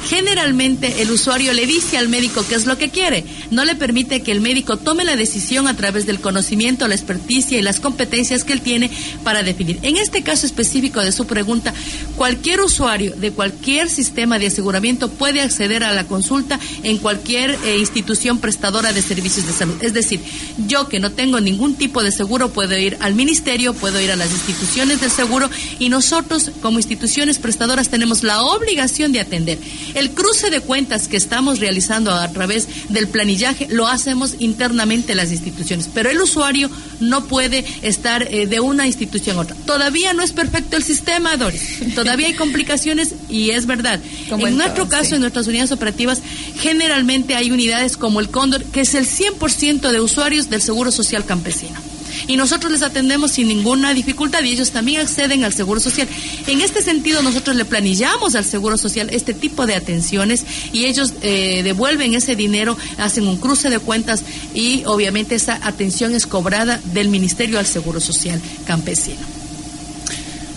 Generalmente 0.09 1.01
el 1.01 1.11
usuario 1.11 1.53
le 1.53 1.65
dice 1.65 1.97
al 1.97 2.07
médico 2.07 2.45
qué 2.47 2.55
es 2.55 2.65
lo 2.65 2.77
que 2.77 2.89
quiere, 2.89 3.25
no 3.51 3.65
le 3.65 3.75
permite 3.75 4.21
que 4.21 4.31
el 4.31 4.39
médico 4.39 4.77
tome 4.77 5.03
la 5.03 5.15
decisión 5.15 5.67
a 5.67 5.75
través 5.75 6.05
del 6.05 6.21
conocimiento, 6.21 6.87
la 6.87 6.95
experticia 6.95 7.57
y 7.57 7.61
las 7.61 7.79
competencias 7.79 8.43
que 8.43 8.53
él 8.53 8.61
tiene 8.61 8.89
para 9.23 9.43
definir. 9.43 9.79
En 9.81 9.97
este 9.97 10.23
caso 10.23 10.45
específico 10.45 11.01
de 11.01 11.11
su 11.11 11.25
pregunta, 11.25 11.73
cualquier 12.15 12.61
usuario 12.61 13.15
de 13.15 13.31
cualquier 13.31 13.89
sistema 13.89 14.39
de 14.39 14.47
aseguramiento 14.47 15.09
puede 15.09 15.41
acceder 15.41 15.83
a 15.83 15.93
la 15.93 16.05
consulta 16.05 16.59
en 16.83 16.97
cualquier 16.99 17.57
eh, 17.65 17.77
institución 17.77 18.39
prestadora 18.39 18.93
de 18.93 19.01
servicios 19.01 19.45
de 19.45 19.53
salud. 19.53 19.75
Es 19.81 19.93
decir, 19.93 20.21
yo 20.67 20.87
que 20.87 20.99
no 20.99 21.11
tengo 21.11 21.41
ningún 21.41 21.75
tipo 21.75 22.01
de 22.01 22.11
seguro 22.11 22.49
puedo 22.49 22.77
ir 22.77 22.97
al 23.01 23.13
ministerio, 23.13 23.73
puedo 23.73 23.99
ir 23.99 24.11
a 24.11 24.15
las 24.15 24.31
instituciones 24.31 25.01
del 25.01 25.11
seguro 25.11 25.49
y 25.79 25.89
nosotros 25.89 26.51
como 26.61 26.79
instituciones 26.79 27.39
prestadoras 27.39 27.89
tenemos 27.89 28.23
la 28.23 28.41
obligación 28.41 29.11
de 29.11 29.19
atender. 29.19 29.57
El 29.97 30.11
cruce 30.11 30.51
de 30.51 30.61
cuentas 30.61 31.07
que 31.07 31.17
estamos 31.17 31.59
realizando 31.59 32.11
a 32.11 32.31
través 32.31 32.67
del 32.89 33.07
planillaje 33.07 33.67
lo 33.71 33.87
hacemos 33.87 34.35
internamente 34.37 35.15
las 35.15 35.31
instituciones, 35.31 35.89
pero 35.91 36.11
el 36.11 36.21
usuario 36.21 36.69
no 36.99 37.25
puede 37.25 37.65
estar 37.81 38.31
eh, 38.31 38.45
de 38.45 38.59
una 38.59 38.85
institución 38.85 39.37
a 39.37 39.41
otra. 39.41 39.55
Todavía 39.65 40.13
no 40.13 40.21
es 40.21 40.33
perfecto 40.33 40.77
el 40.77 40.83
sistema, 40.83 41.35
Doris. 41.35 41.79
Todavía 41.95 42.27
hay 42.27 42.35
complicaciones 42.35 43.15
y 43.27 43.49
es 43.49 43.65
verdad. 43.65 43.99
En 44.29 44.55
nuestro 44.55 44.87
caso, 44.87 45.15
en 45.15 45.21
nuestras 45.21 45.47
unidades 45.47 45.71
operativas, 45.71 46.21
generalmente 46.59 47.33
hay 47.33 47.49
unidades 47.49 47.97
como 47.97 48.19
el 48.19 48.29
Cóndor, 48.29 48.65
que 48.65 48.81
es 48.81 48.93
el 48.93 49.07
100% 49.07 49.89
de 49.89 49.99
usuarios 49.99 50.51
del 50.51 50.61
Seguro 50.61 50.91
Social 50.91 51.25
Campesino 51.25 51.96
y 52.25 52.37
nosotros 52.37 52.71
les 52.71 52.81
atendemos 52.81 53.31
sin 53.31 53.47
ninguna 53.47 53.93
dificultad 53.93 54.43
y 54.43 54.49
ellos 54.49 54.71
también 54.71 55.01
acceden 55.01 55.43
al 55.43 55.53
Seguro 55.53 55.79
Social. 55.79 56.07
En 56.47 56.61
este 56.61 56.81
sentido, 56.81 57.21
nosotros 57.21 57.55
le 57.55 57.65
planillamos 57.65 58.35
al 58.35 58.45
Seguro 58.45 58.77
Social 58.77 59.09
este 59.11 59.33
tipo 59.33 59.65
de 59.65 59.75
atenciones 59.75 60.43
y 60.71 60.85
ellos 60.85 61.13
eh, 61.21 61.61
devuelven 61.63 62.13
ese 62.13 62.35
dinero, 62.35 62.77
hacen 62.97 63.27
un 63.27 63.37
cruce 63.37 63.69
de 63.69 63.79
cuentas 63.79 64.23
y 64.53 64.83
obviamente 64.85 65.35
esa 65.35 65.59
atención 65.61 66.15
es 66.15 66.25
cobrada 66.25 66.79
del 66.93 67.09
Ministerio 67.09 67.59
al 67.59 67.65
Seguro 67.65 67.99
Social 67.99 68.41
campesino. 68.65 69.21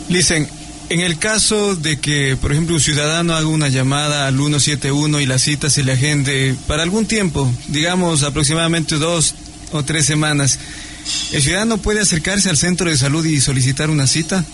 Dicen, 0.08 0.48
en 0.90 0.98
el 0.98 1.18
caso 1.18 1.76
de 1.76 2.00
que, 2.00 2.36
por 2.36 2.50
ejemplo, 2.50 2.74
un 2.74 2.80
ciudadano 2.80 3.34
haga 3.34 3.46
una 3.46 3.68
llamada 3.68 4.26
al 4.26 4.36
171 4.36 5.20
y 5.20 5.26
la 5.26 5.38
cita 5.38 5.70
se 5.70 5.84
le 5.84 5.92
agende 5.92 6.56
para 6.66 6.82
algún 6.82 7.06
tiempo, 7.06 7.48
digamos 7.68 8.24
aproximadamente 8.24 8.96
dos 8.96 9.36
o 9.70 9.84
tres 9.84 10.04
semanas, 10.06 10.58
¿El 11.32 11.42
ciudadano 11.42 11.78
puede 11.78 12.00
acercarse 12.00 12.50
al 12.50 12.56
centro 12.56 12.90
de 12.90 12.96
salud 12.96 13.24
y 13.24 13.40
solicitar 13.40 13.90
una 13.90 14.06
cita? 14.06 14.44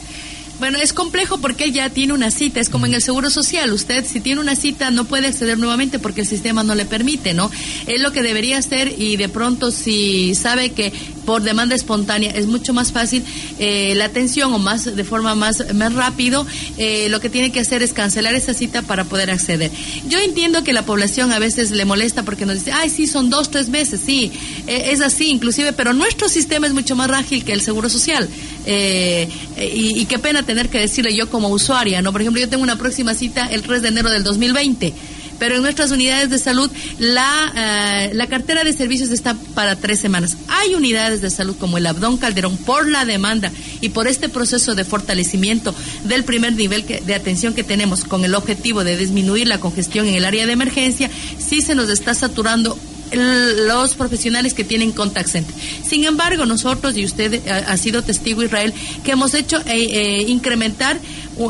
Bueno, 0.59 0.79
es 0.79 0.95
complejo 0.95 1.37
porque 1.39 1.71
ya 1.71 1.91
tiene 1.91 2.15
una 2.15 2.31
cita, 2.31 2.61
es 2.61 2.71
como 2.71 2.87
en 2.87 2.95
el 2.95 3.03
Seguro 3.03 3.29
Social, 3.29 3.73
usted 3.75 4.07
si 4.07 4.21
tiene 4.21 4.41
una 4.41 4.57
cita 4.57 4.91
no 4.91 5.05
puede 5.05 5.27
acceder 5.27 5.59
nuevamente 5.59 5.99
porque 5.99 6.23
el 6.23 6.27
sistema 6.27 6.63
no 6.63 6.75
le 6.75 6.87
permite, 6.87 7.35
¿no? 7.35 7.51
Es 7.87 8.01
lo 8.01 8.11
que 8.11 8.23
debería 8.23 8.57
hacer 8.57 8.95
y 8.97 9.17
de 9.17 9.29
pronto 9.29 9.71
si 9.71 10.35
sabe 10.35 10.71
que 10.71 10.95
por 11.27 11.43
demanda 11.43 11.75
espontánea 11.75 12.31
es 12.31 12.47
mucho 12.47 12.73
más 12.73 12.93
fácil 12.93 13.23
eh, 13.59 13.95
la 13.97 14.07
atención 14.07 14.55
o 14.55 14.59
más 14.59 14.97
de 14.97 15.05
forma 15.05 15.35
más, 15.35 15.75
más 15.75 15.93
rápido, 15.93 16.47
eh, 16.79 17.09
lo 17.11 17.21
que 17.21 17.29
tiene 17.29 17.53
que 17.53 17.61
hacer 17.61 17.83
es 17.83 17.93
cancelar 17.93 18.35
esa 18.35 18.55
cita 18.55 18.81
para 18.81 19.05
poder 19.05 19.31
acceder. 19.31 19.71
Yo 20.09 20.19
entiendo 20.21 20.65
que 20.65 20.73
la 20.73 20.87
población 20.87 21.33
a 21.33 21.39
veces 21.39 21.71
le 21.73 21.85
molesta 21.85 22.23
porque 22.23 22.47
nos 22.47 22.57
dice, 22.57 22.73
ay, 22.73 22.89
sí, 22.89 23.07
son 23.07 23.29
dos, 23.29 23.51
tres 23.51 23.69
meses, 23.69 24.01
sí, 24.07 24.33
e, 24.67 24.93
es 24.93 25.03
así 25.03 25.29
inclusive, 25.29 25.75
pero 25.75 25.93
nuestro 25.93 26.29
sistema 26.31 26.67
es 26.67 26.73
mucho 26.73 26.97
más 26.97 27.11
ágil 27.11 27.45
que 27.45 27.53
el 27.53 27.61
Seguro 27.61 27.91
Social. 27.91 28.29
Eh, 28.67 29.29
y, 29.57 30.05
qué 30.07 30.19
pena 30.19 30.43
tener 30.43 30.69
que 30.69 30.81
decirle 30.81 31.15
yo 31.17 31.31
como 31.31 31.49
usuaria, 31.49 32.03
¿no? 32.03 32.13
Por 32.13 32.21
ejemplo, 32.21 32.41
yo 32.41 32.49
tengo 32.49 32.65
una 32.65 32.77
próxima 32.77 33.15
cita 33.15 33.47
el 33.47 33.63
3 33.63 33.83
de 33.83 33.89
enero 33.89 34.11
del 34.11 34.25
2020 34.25 34.93
pero 35.39 35.57
en 35.57 35.63
nuestras 35.63 35.91
unidades 35.91 36.31
de 36.31 36.39
salud 36.39 36.71
la, 36.99 37.53
eh, 37.55 38.15
la 38.15 38.27
cartera 38.27 38.65
de 38.65 38.73
servicios 38.73 39.11
está 39.11 39.35
para 39.55 39.77
tres 39.77 40.01
semanas. 40.01 40.37
Hay 40.49 40.75
unidades 40.75 41.21
de 41.21 41.31
salud 41.31 41.57
como 41.59 41.79
el 41.79 41.87
Abdón 41.87 42.17
Calderón 42.17 42.57
por 42.57 42.89
la 42.89 43.05
demanda 43.05 43.53
y 43.81 43.91
por 43.91 44.09
este 44.09 44.29
proceso 44.29 44.75
de 44.75 44.85
fortalecimiento 44.85 45.75
del 46.05 46.25
primer 46.25 46.55
nivel 46.55 46.87
de 46.87 47.15
atención 47.15 47.55
que 47.55 47.65
tenemos 47.65 48.05
con 48.05 48.25
el 48.25 48.35
objetivo 48.35 48.85
de 48.85 48.97
disminuir 48.97 49.47
la 49.47 49.61
congestión 49.61 50.07
en 50.07 50.15
el 50.15 50.25
área 50.25 50.47
de 50.47 50.53
emergencia, 50.53 51.11
sí 51.39 51.61
se 51.61 51.75
nos 51.75 51.91
está 51.91 52.15
saturando 52.15 52.79
los 53.13 53.95
profesionales 53.95 54.55
que 54.55 54.65
tienen 54.65 54.93
contact 54.93 55.29
center. 55.29 55.55
Sin 55.89 56.05
embargo, 56.05 56.47
nosotros, 56.47 56.97
y 56.97 57.05
usted 57.05 57.35
eh, 57.35 57.51
ha, 57.51 57.77
sido 57.77 58.03
testigo, 58.03 58.43
Israel, 58.43 58.75
que 59.05 59.13
hemos 59.13 59.35
hecho 59.35 59.61
eh, 59.67 60.25
incrementar 60.29 60.99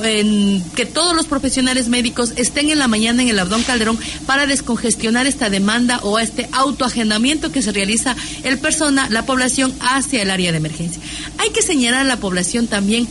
en 0.03 0.63
que 0.75 0.85
todos 0.85 1.15
los 1.15 1.27
profesionales 1.27 1.89
médicos 1.89 2.33
estén 2.37 2.71
en 2.71 2.79
la 2.79 2.89
mañana 2.89 3.23
en 3.23 3.29
el 3.29 3.39
Abdón 3.39 3.63
Calderón 3.63 3.99
para 4.27 4.47
descongestionar 4.47 5.27
esta 5.27 5.49
demanda 5.49 6.01
o 6.03 6.19
este 6.19 6.49
autoagendamiento 6.53 7.53
que 7.53 7.63
se 7.63 7.73
realiza 7.73 8.17
el 8.43 8.59
persona, 8.59 9.09
la 9.11 9.25
población 9.25 9.73
hacia 9.81 10.23
el 10.23 10.31
área 10.31 10.51
de 10.51 10.59
emergencia. 10.59 11.01
Hay 11.39 11.51
que 11.51 11.63
señalar 11.63 12.01
a 12.01 12.05
la 12.05 12.19
población 12.19 12.67
también 12.67 13.07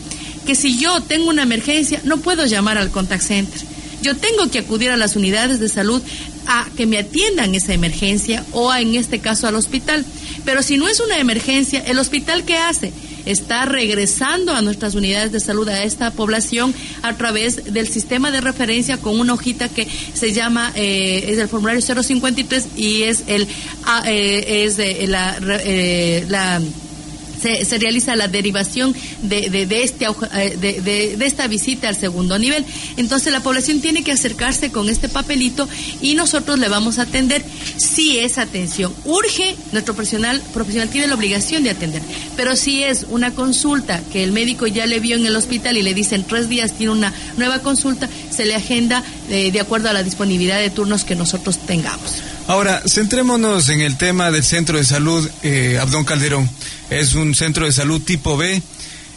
que 0.46 0.56
si 0.56 0.78
yo 0.78 1.02
tengo 1.02 1.30
una 1.30 1.44
emergencia 1.44 2.02
no 2.04 2.18
puedo 2.18 2.46
llamar 2.46 2.78
al 2.78 2.92
contact 2.92 3.24
center. 3.24 3.62
Yo 4.02 4.16
tengo 4.16 4.52
que 4.52 4.60
acudir 4.60 4.92
a 4.92 4.98
las 4.98 5.16
unidades 5.16 5.60
de 5.60 5.70
salud 5.70 6.02
a 6.48 6.68
que 6.76 6.86
me 6.86 6.98
atiendan 6.98 7.56
esa 7.56 7.74
emergencia 7.74 8.46
o 8.52 8.74
en 8.74 8.96
este 8.96 9.20
caso 9.20 9.48
al 9.48 9.56
hospital. 9.56 10.06
Pero 10.44 10.64
si 10.64 10.78
no 10.78 10.88
es 10.88 11.00
una 11.00 11.18
emergencia, 11.18 11.80
¿el 11.82 12.00
hospital 12.00 12.44
qué 12.44 12.58
hace? 12.58 12.92
está 13.26 13.66
regresando 13.66 14.54
a 14.54 14.62
nuestras 14.62 14.96
unidades 14.96 15.32
de 15.32 15.40
salud 15.40 15.68
a 15.68 15.84
esta 15.84 16.12
población 16.12 16.74
a 17.02 17.16
través 17.18 17.74
del 17.74 17.88
sistema 17.88 18.32
de 18.32 18.42
referencia 18.42 18.98
con 18.98 19.20
una 19.20 19.34
hojita 19.34 19.68
que 19.70 19.88
se 20.14 20.32
llama 20.34 20.72
eh, 20.76 21.26
es 21.28 21.40
el 21.40 21.48
formulario 21.48 21.82
053 21.82 22.68
y 22.78 23.04
es 23.04 23.24
el 23.28 23.48
ah, 23.86 24.04
eh, 24.06 24.66
es 24.66 24.78
de 24.78 25.08
la, 25.08 25.38
eh, 25.64 26.26
la 26.30 26.62
se, 27.66 27.78
realiza 27.78 28.16
la 28.16 28.28
derivación 28.28 28.96
de, 29.22 29.50
de, 29.50 29.84
este, 29.84 30.06
eh, 30.06 30.58
de, 30.60 31.16
de, 31.18 31.26
esta 31.26 31.48
visita 31.48 31.90
al 31.90 31.96
segundo 31.96 32.40
nivel. 32.40 32.66
Entonces 32.98 33.32
la 33.32 33.42
población 33.42 33.82
tiene 33.82 34.04
que 34.04 34.12
acercarse 34.12 34.72
con 34.72 34.90
este 34.90 35.10
papelito 35.10 35.68
y 36.02 36.16
nosotros 36.16 36.58
le 36.58 36.70
vamos 36.70 36.98
a 36.98 37.04
atender 37.04 37.44
si 37.78 38.20
es 38.20 38.38
atención. 38.38 38.94
Urge, 39.06 39.56
nuestro 39.72 39.94
profesional, 39.94 40.42
profesional 40.54 40.90
tiene 40.90 41.08
la 41.08 41.16
obligación 41.16 41.64
de 41.64 41.70
atender, 41.70 42.02
pero 42.36 42.56
si 42.56 42.84
es 42.84 43.06
una 43.10 43.32
consulta 43.32 44.02
que 44.12 44.24
el 44.24 44.32
médico 44.32 44.68
ya 44.68 44.86
le 44.86 45.00
vio 45.00 45.16
en 45.16 45.26
el 45.26 45.36
hospital 45.36 45.78
y 45.78 45.84
le 45.84 45.94
dicen 45.94 46.24
tres 46.24 46.50
días 46.50 46.74
tiene 46.74 46.94
una 46.94 47.14
nueva 47.38 47.60
consulta, 47.60 48.10
se 48.30 48.46
le 48.46 48.56
agenda 48.56 49.04
eh, 49.30 49.52
de 49.52 49.60
acuerdo 49.60 49.90
a 49.90 49.94
la 49.94 50.04
disponibilidad 50.04 50.60
de 50.60 50.70
turnos 50.70 51.04
que 51.04 51.16
nosotros 51.16 51.58
tengamos. 51.60 52.22
Ahora, 52.48 52.84
centrémonos 52.88 53.70
en 53.70 53.82
el 53.82 53.98
tema 53.98 54.30
del 54.30 54.44
centro 54.44 54.78
de 54.78 54.84
salud 54.84 55.28
eh, 55.42 55.80
Abdón 55.82 56.06
Calderón. 56.06 56.48
Es 56.92 57.16
un 57.16 57.34
centro 57.34 57.66
de 57.66 57.72
salud 57.72 58.00
tipo 58.02 58.38
B. 58.38 58.62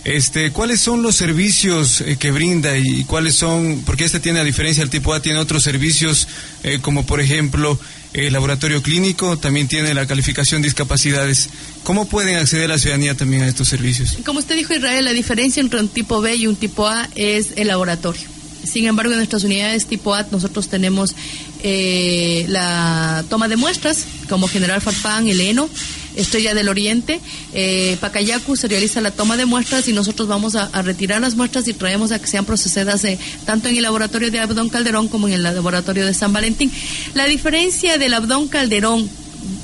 Este, 0.04 0.50
¿Cuáles 0.50 0.80
son 0.80 1.02
los 1.02 1.16
servicios 1.16 2.00
eh, 2.00 2.16
que 2.16 2.30
brinda 2.30 2.78
y 2.78 3.04
cuáles 3.04 3.34
son, 3.34 3.82
porque 3.84 4.04
este 4.04 4.20
tiene 4.20 4.40
a 4.40 4.44
diferencia 4.44 4.82
del 4.82 4.88
tipo 4.88 5.12
A, 5.12 5.20
tiene 5.20 5.38
otros 5.38 5.62
servicios 5.62 6.26
eh, 6.62 6.78
como 6.80 7.04
por 7.04 7.20
ejemplo 7.20 7.78
el 8.14 8.32
laboratorio 8.32 8.82
clínico, 8.82 9.36
también 9.36 9.68
tiene 9.68 9.92
la 9.92 10.06
calificación 10.06 10.62
de 10.62 10.68
discapacidades. 10.68 11.50
¿Cómo 11.84 12.08
pueden 12.08 12.36
acceder 12.36 12.70
la 12.70 12.78
ciudadanía 12.78 13.14
también 13.14 13.42
a 13.42 13.48
estos 13.48 13.68
servicios? 13.68 14.16
Como 14.24 14.38
usted 14.38 14.56
dijo, 14.56 14.72
Israel, 14.72 15.04
la 15.04 15.12
diferencia 15.12 15.60
entre 15.60 15.80
un 15.80 15.88
tipo 15.88 16.22
B 16.22 16.34
y 16.34 16.46
un 16.46 16.56
tipo 16.56 16.88
A 16.88 17.06
es 17.14 17.48
el 17.56 17.68
laboratorio. 17.68 18.37
Sin 18.68 18.86
embargo, 18.86 19.12
en 19.12 19.18
nuestras 19.18 19.44
unidades 19.44 19.86
tipo 19.86 20.14
A 20.14 20.26
nosotros 20.30 20.68
tenemos 20.68 21.14
eh, 21.62 22.44
la 22.48 23.24
toma 23.28 23.48
de 23.48 23.56
muestras 23.56 24.04
como 24.28 24.46
General 24.46 24.80
Farfán, 24.80 25.26
el 25.26 25.40
ENO, 25.40 25.68
Estrella 26.16 26.54
del 26.54 26.68
Oriente, 26.68 27.20
eh, 27.54 27.96
Pacayacu 28.00 28.56
se 28.56 28.68
realiza 28.68 29.00
la 29.00 29.10
toma 29.10 29.36
de 29.36 29.46
muestras 29.46 29.88
y 29.88 29.92
nosotros 29.92 30.28
vamos 30.28 30.54
a, 30.56 30.68
retirar 30.82 31.20
las 31.20 31.36
muestras 31.36 31.66
y 31.68 31.72
traemos 31.72 32.12
a 32.12 32.18
que 32.18 32.26
sean 32.26 32.44
procesadas 32.44 33.04
eh, 33.04 33.18
tanto 33.46 33.68
en 33.68 33.76
el 33.76 33.82
laboratorio 33.82 34.30
de 34.30 34.40
Abdón 34.40 34.68
Calderón 34.68 35.08
como 35.08 35.28
en 35.28 35.34
el 35.34 35.42
laboratorio 35.42 36.04
de 36.04 36.14
San 36.14 36.32
Valentín. 36.32 36.70
La 37.14 37.26
diferencia 37.26 37.98
del 37.98 38.14
Abdón 38.14 38.48
Calderón 38.48 39.08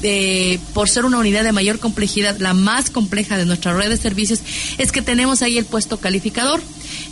eh, 0.02 0.58
por 0.72 0.88
ser 0.88 1.04
una 1.04 1.18
unidad 1.18 1.44
de 1.44 1.52
mayor 1.52 1.78
complejidad, 1.78 2.38
la 2.38 2.54
más 2.54 2.90
compleja 2.90 3.36
de 3.36 3.46
nuestra 3.46 3.74
red 3.74 3.88
de 3.88 3.96
servicios, 3.96 4.40
es 4.78 4.92
que 4.92 5.02
tenemos 5.02 5.42
ahí 5.42 5.58
el 5.58 5.64
puesto 5.64 5.98
calificador. 5.98 6.62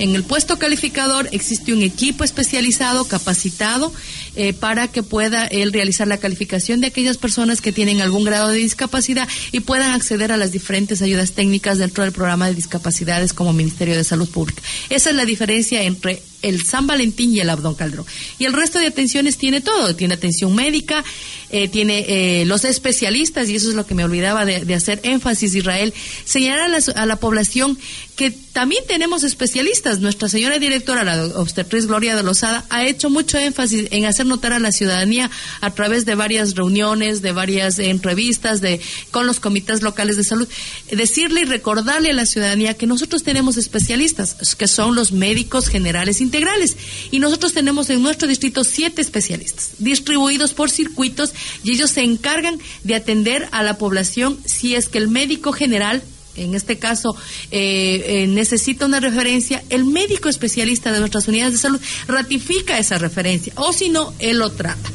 En 0.03 0.17
el 0.17 0.25
puesto 0.25 0.59
calificador 0.59 1.29
existe 1.31 1.73
un 1.73 1.81
equipo 1.81 2.25
especializado, 2.25 3.05
capacitado, 3.05 3.93
eh, 4.35 4.53
para 4.53 4.89
que 4.89 5.05
pueda 5.05 5.47
él 5.47 5.73
realizar 5.73 6.09
la 6.09 6.17
calificación 6.17 6.81
de 6.81 6.89
aquellas 6.89 7.19
personas 7.19 7.61
que 7.61 7.71
tienen 7.71 8.01
algún 8.01 8.25
grado 8.25 8.49
de 8.49 8.59
discapacidad 8.59 9.29
y 9.53 9.61
puedan 9.61 9.93
acceder 9.93 10.33
a 10.33 10.37
las 10.37 10.51
diferentes 10.51 11.03
ayudas 11.03 11.35
técnicas 11.35 11.79
dentro 11.79 12.03
del 12.03 12.13
programa 12.13 12.49
de 12.49 12.57
discapacidades 12.57 13.33
como 13.33 13.53
Ministerio 13.53 13.97
de 13.97 14.03
Salud 14.03 14.29
Pública. 14.29 14.61
Esa 14.91 15.11
es 15.11 15.15
la 15.15 15.25
diferencia 15.25 15.85
entre 15.85 16.21
el 16.43 16.65
San 16.65 16.87
Valentín 16.87 17.33
y 17.33 17.41
el 17.41 17.51
Abdón 17.51 17.75
Caldrón. 17.75 18.07
Y 18.39 18.45
el 18.45 18.53
resto 18.53 18.79
de 18.79 18.87
atenciones 18.87 19.39
tiene 19.39 19.61
todo, 19.61 19.95
tiene 19.95 20.15
atención 20.15 20.55
médica, 20.55 21.05
eh, 21.51 21.69
tiene 21.69 22.05
eh, 22.09 22.45
los 22.47 22.65
especialistas, 22.65 23.49
y 23.49 23.57
eso 23.57 23.69
es 23.69 23.75
lo 23.75 23.87
que 23.87 23.95
me 23.95 24.05
olvidaba 24.05 24.45
de, 24.45 24.75
hacer 24.75 25.01
énfasis, 25.03 25.55
Israel, 25.55 25.93
señalar 26.25 26.71
a 26.97 27.07
la, 27.07 27.17
población 27.17 27.79
que 28.17 28.31
también 28.31 28.83
tenemos 28.89 29.23
especialistas. 29.23 30.01
Nuestra 30.01 30.29
señora 30.29 30.59
directora, 30.59 31.05
la 31.05 31.27
obstetriz 31.39 31.87
Gloria 31.87 32.17
de 32.17 32.23
Lozada, 32.23 32.65
ha 32.71 32.87
hecho 32.87 33.11
mucho 33.11 33.39
énfasis 33.39 33.89
en 33.91 34.07
hacer 34.07 34.27
notar 34.27 34.53
a 34.53 34.59
la 34.59 34.73
ciudadanía 34.73 35.31
a 35.61 35.71
través 35.73 36.05
de 36.05 36.15
varias 36.15 36.55
reuniones, 36.55 37.23
de 37.23 37.33
varias 37.33 37.79
entrevistas, 37.79 38.61
de 38.61 38.81
con 39.11 39.27
los 39.27 39.39
comités 39.39 39.83
locales 39.83 40.17
de 40.17 40.25
salud, 40.25 40.49
decirle 40.91 41.43
y 41.43 41.45
recordarle 41.45 42.11
a 42.11 42.15
la 42.15 42.27
ciudadanía 42.27 42.75
que 42.75 42.87
nosotros 42.87 43.23
tenemos 43.23 43.57
especialistas, 43.57 44.37
que 44.57 44.69
son 44.69 44.95
los 44.95 45.13
médicos 45.13 45.69
generales 45.69 46.21
integrales, 46.33 46.79
y 47.11 47.19
nosotros 47.19 47.53
tenemos 47.53 47.91
en 47.91 48.03
nuestro 48.03 48.27
distrito 48.27 48.65
siete 48.65 49.03
especialistas, 49.03 49.73
distribuidos 49.79 50.55
por 50.55 50.71
circuitos 50.71 51.35
y 51.63 51.73
ellos 51.73 51.91
se 51.91 52.03
encargan 52.03 52.59
de 52.85 52.95
atender 52.95 53.49
a 53.53 53.63
la 53.63 53.77
población 53.77 54.39
si 54.47 54.75
es 54.75 54.89
que 54.89 54.97
el 54.97 55.09
médico 55.09 55.53
general 55.53 56.03
en 56.35 56.55
este 56.55 56.79
caso 56.79 57.15
eh, 57.51 58.03
eh, 58.07 58.27
necesita 58.27 58.87
una 58.87 59.01
referencia, 59.01 59.63
el 59.69 59.85
médico 59.85 60.31
especialista 60.31 60.91
de 60.91 61.01
nuestras 61.01 61.29
unidades 61.29 61.53
de 61.53 61.59
salud 61.59 61.81
ratifica 62.09 62.79
esa 62.79 62.97
referencia, 62.97 63.53
o 63.57 63.75
si 63.75 63.91
no, 63.91 64.15
él 64.19 64.39
lo 64.39 64.51
trata. 64.51 64.91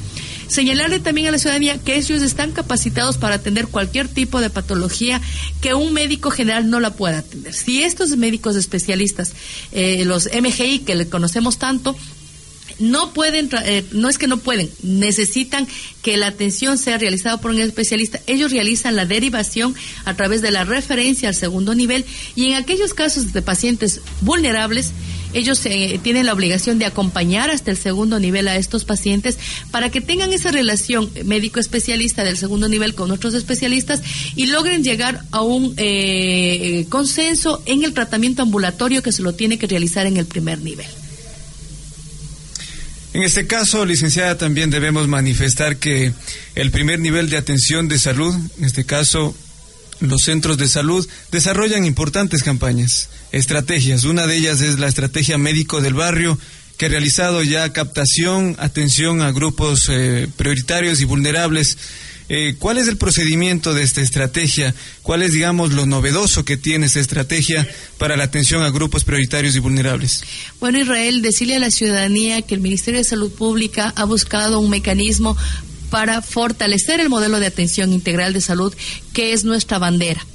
Señalarle 0.48 1.00
también 1.00 1.28
a 1.28 1.32
la 1.32 1.38
ciudadanía 1.38 1.78
que 1.78 1.98
ellos 1.98 2.22
están 2.22 2.52
capacitados 2.52 3.18
para 3.18 3.36
atender 3.36 3.68
cualquier 3.68 4.08
tipo 4.08 4.40
de 4.42 4.50
patología 4.50 5.22
que 5.62 5.74
un 5.74 5.94
médico 5.94 6.32
general 6.32 6.70
no 6.70 6.80
la 6.80 6.92
pueda 6.92 7.20
atender. 7.20 7.54
Si 7.54 7.84
estos 7.84 8.16
médicos 8.18 8.56
especialistas, 8.56 9.34
eh, 9.72 10.04
los 10.06 10.30
MGI 10.34 10.80
que 10.80 10.96
le 10.96 11.10
conocemos 11.10 11.58
tanto, 11.58 11.96
no 12.80 13.14
pueden, 13.14 13.50
eh, 13.66 13.84
no 13.92 14.10
es 14.10 14.18
que 14.18 14.28
no 14.28 14.38
pueden, 14.38 14.70
necesitan 14.84 15.68
que 16.02 16.18
la 16.18 16.28
atención 16.28 16.78
sea 16.78 16.98
realizada 16.98 17.38
por 17.38 17.52
un 17.52 17.60
especialista. 17.60 18.20
Ellos 18.28 18.52
realizan 18.52 18.96
la 18.96 19.06
derivación 19.06 19.76
a 20.06 20.16
través 20.16 20.42
de 20.42 20.52
la 20.52 20.64
referencia 20.64 21.30
al 21.30 21.36
segundo 21.36 21.74
nivel 21.74 22.06
y 22.36 22.46
en 22.46 22.56
aquellos 22.56 22.94
casos 22.94 23.34
de 23.34 23.42
pacientes 23.42 24.02
vulnerables, 24.22 24.92
ellos 25.38 25.66
eh, 25.66 26.00
tienen 26.02 26.26
la 26.26 26.34
obligación 26.34 26.80
de 26.80 26.86
acompañar 26.86 27.50
hasta 27.50 27.72
el 27.72 27.78
segundo 27.78 28.20
nivel 28.20 28.48
a 28.48 28.58
estos 28.58 28.86
pacientes 28.86 29.38
para 29.72 29.90
que 29.90 30.02
tengan 30.02 30.34
esa 30.34 30.52
relación 30.52 31.10
médico 31.26 31.60
especialista 31.60 32.24
del 32.24 32.38
segundo 32.38 32.68
nivel 32.68 32.96
con 32.96 33.12
otros 33.12 33.34
especialistas 33.34 34.02
y 34.36 34.48
logren 34.48 34.84
llegar 34.84 35.24
a 35.32 35.42
un 35.42 35.74
eh, 35.78 36.86
consenso 36.90 37.62
en 37.66 37.84
el 37.84 37.94
tratamiento 37.94 38.42
ambulatorio 38.42 39.04
que 39.04 39.12
se 39.12 39.22
lo 39.22 39.34
tiene 39.34 39.58
que 39.58 39.68
realizar 39.68 40.06
en 40.06 40.18
el 40.18 40.26
primer 40.26 40.60
nivel. 40.60 40.88
En 43.14 43.24
este 43.24 43.48
caso, 43.48 43.86
licenciada, 43.86 44.38
también 44.38 44.70
debemos 44.70 45.08
manifestar 45.08 45.78
que 45.78 46.14
el 46.56 46.72
primer 46.72 47.00
nivel 47.00 47.30
de 47.30 47.38
atención 47.38 47.88
de 47.88 47.98
salud, 47.98 48.36
en 48.58 48.66
este 48.66 48.86
caso 48.86 49.36
los 50.00 50.22
centros 50.24 50.58
de 50.58 50.68
salud, 50.68 51.08
desarrollan 51.32 51.86
importantes 51.86 52.44
campañas, 52.44 53.10
estrategias. 53.32 54.04
Una 54.04 54.28
de 54.28 54.38
ellas 54.38 54.62
es 54.62 54.80
la 54.80 54.88
estrategia 54.88 55.38
médico 55.38 55.82
del 55.82 55.94
barrio, 55.94 56.38
que 56.78 56.86
ha 56.86 56.90
realizado 56.90 57.42
ya 57.44 57.74
captación, 57.74 58.56
atención 58.60 59.22
a 59.22 59.32
grupos 59.32 59.88
eh, 59.90 60.28
prioritarios 60.38 61.02
y 61.02 61.06
vulnerables 61.06 61.78
eh, 62.30 62.56
¿Cuál 62.60 62.78
es 62.78 62.90
el 62.90 62.98
procedimiento 62.98 63.74
de 63.74 63.84
esta 63.84 64.02
estrategia? 64.02 64.76
¿Cuál 65.02 65.24
es, 65.24 65.32
digamos, 65.32 65.72
lo 65.72 65.86
novedoso 65.86 66.44
que 66.44 66.58
tiene 66.58 66.88
esta 66.88 67.00
estrategia 67.00 67.66
para 67.98 68.18
la 68.18 68.26
atención 68.26 68.64
a 68.64 68.70
grupos 68.70 69.06
prioritarios 69.06 69.56
y 69.56 69.60
vulnerables? 69.60 70.24
Bueno, 70.60 70.80
Israel, 70.80 71.22
decirle 71.22 71.56
a 71.56 71.60
la 71.60 71.72
ciudadanía 71.72 72.42
que 72.42 72.56
el 72.56 72.62
Ministerio 72.62 73.00
de 73.00 73.06
Salud 73.06 73.32
Pública 73.32 73.94
ha 73.96 74.04
buscado 74.04 74.60
un 74.60 74.70
mecanismo 74.70 75.38
para 75.90 76.22
fortalecer 76.22 77.00
el 77.00 77.08
modelo 77.08 77.40
de 77.40 77.48
atención 77.48 77.94
integral 77.94 78.34
de 78.34 78.42
salud, 78.42 78.74
que 79.14 79.32
es 79.32 79.46
nuestra 79.46 79.78
bandera. 79.78 80.26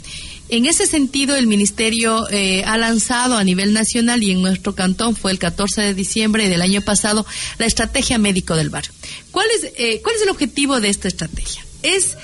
En 0.49 0.67
ese 0.67 0.87
sentido, 0.87 1.37
el 1.37 1.47
Ministerio 1.47 2.29
eh, 2.31 2.63
ha 2.65 2.77
lanzado 2.77 3.37
a 3.37 3.45
nivel 3.45 3.73
nacional 3.73 4.23
y 4.23 4.33
en 4.33 4.43
nuestro 4.43 4.75
cantón 4.75 5.17
fue 5.17 5.31
el 5.31 5.39
14 5.39 5.81
de 5.81 5.95
diciembre 5.95 6.49
del 6.49 6.63
año 6.63 6.83
pasado 6.83 7.25
la 7.59 7.67
estrategia 7.67 8.19
médico 8.19 8.55
del 8.55 8.71
barrio. 8.71 8.93
¿Cuál 9.31 9.47
es, 9.57 9.73
eh, 9.77 10.01
¿cuál 10.03 10.17
es 10.17 10.23
el 10.23 10.29
objetivo 10.29 10.81
de 10.81 10.89
esta 10.89 11.09
estrategia? 11.09 11.65
es 11.83 12.17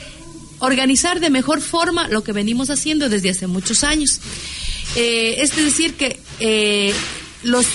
organizar 0.61 1.19
de 1.19 1.31
mejor 1.31 1.61
forma 1.61 2.07
lo 2.07 2.23
que 2.23 2.31
venimos 2.31 2.71
haciendo 2.71 3.09
desde 3.09 3.31
hace 3.31 3.49
muchos 3.49 3.83
años. 3.83 4.21
Eh, 4.95 5.37
es 5.39 5.57
decir, 5.57 5.95
que 5.95 6.95
los 7.43 7.67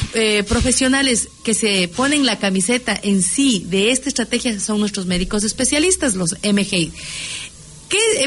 profesionales 0.48 1.28
que 1.44 1.54
se 1.54 1.90
ponen 1.90 2.26
la 2.26 2.40
camiseta 2.40 2.98
en 3.02 3.22
sí 3.22 3.66
de 3.68 3.92
esta 3.92 4.08
estrategia 4.08 4.58
son 4.62 4.80
nuestros 4.80 5.08
médicos 5.08 5.44
especialistas, 5.44 6.16
los 6.16 6.38
MGI. 6.42 6.94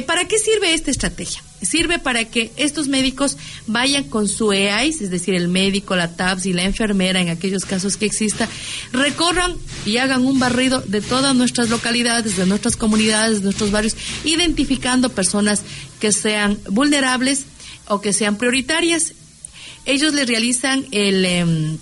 ¿Para 0.07 0.29
qué 0.29 0.39
sirve 0.39 0.75
esta 0.75 0.91
estrategia? 0.91 1.43
Sirve 1.63 1.99
para 1.99 2.25
que 2.27 2.53
estos 2.57 2.89
médicos 2.89 3.37
vayan 3.67 4.05
con 4.05 4.29
su 4.29 4.53
EAIS, 4.53 5.01
es 5.01 5.11
decir, 5.11 5.35
el 5.35 5.49
médico, 5.49 5.97
la 5.97 6.15
TAPS 6.15 6.47
y 6.47 6.53
la 6.53 6.65
enfermera, 6.65 7.21
en 7.21 7.31
aquellos 7.31 7.65
casos 7.65 7.97
que 7.97 8.07
exista, 8.07 8.49
recorran 8.93 9.55
y 9.85 9.97
hagan 9.97 10.25
un 10.25 10.39
barrido 10.39 10.81
de 10.83 11.00
todas 11.00 11.35
nuestras 11.35 11.71
localidades, 11.71 12.37
de 12.37 12.47
nuestras 12.47 12.76
comunidades, 12.76 13.39
de 13.39 13.45
nuestros 13.45 13.71
barrios, 13.71 13.97
identificando 14.25 15.09
personas 15.11 15.63
que 15.99 16.13
sean 16.13 16.59
vulnerables 16.69 17.47
o 17.89 18.00
que 18.00 18.13
sean 18.13 18.37
prioritarias. 18.37 19.15
Ellos 19.85 20.15
le 20.15 20.26
realizan 20.26 20.87
el... 20.91 21.25
Em, 21.25 21.79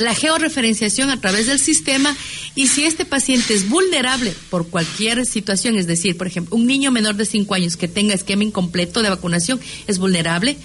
la 0.00 0.14
georreferenciación 0.14 1.10
a 1.10 1.20
través 1.20 1.46
del 1.46 1.60
sistema 1.60 2.16
y 2.54 2.68
si 2.68 2.84
este 2.84 3.04
paciente 3.04 3.54
es 3.54 3.68
vulnerable 3.68 4.34
por 4.50 4.68
cualquier 4.68 5.26
situación, 5.26 5.76
es 5.76 5.86
decir, 5.86 6.16
por 6.16 6.26
ejemplo, 6.26 6.56
un 6.56 6.66
niño 6.66 6.90
menor 6.90 7.16
de 7.16 7.26
5 7.26 7.54
años 7.54 7.76
que 7.76 7.88
tenga 7.88 8.14
esquema 8.14 8.44
incompleto 8.44 9.02
de 9.02 9.10
vacunación 9.10 9.60
es 9.86 9.98
vulnerable, 9.98 10.56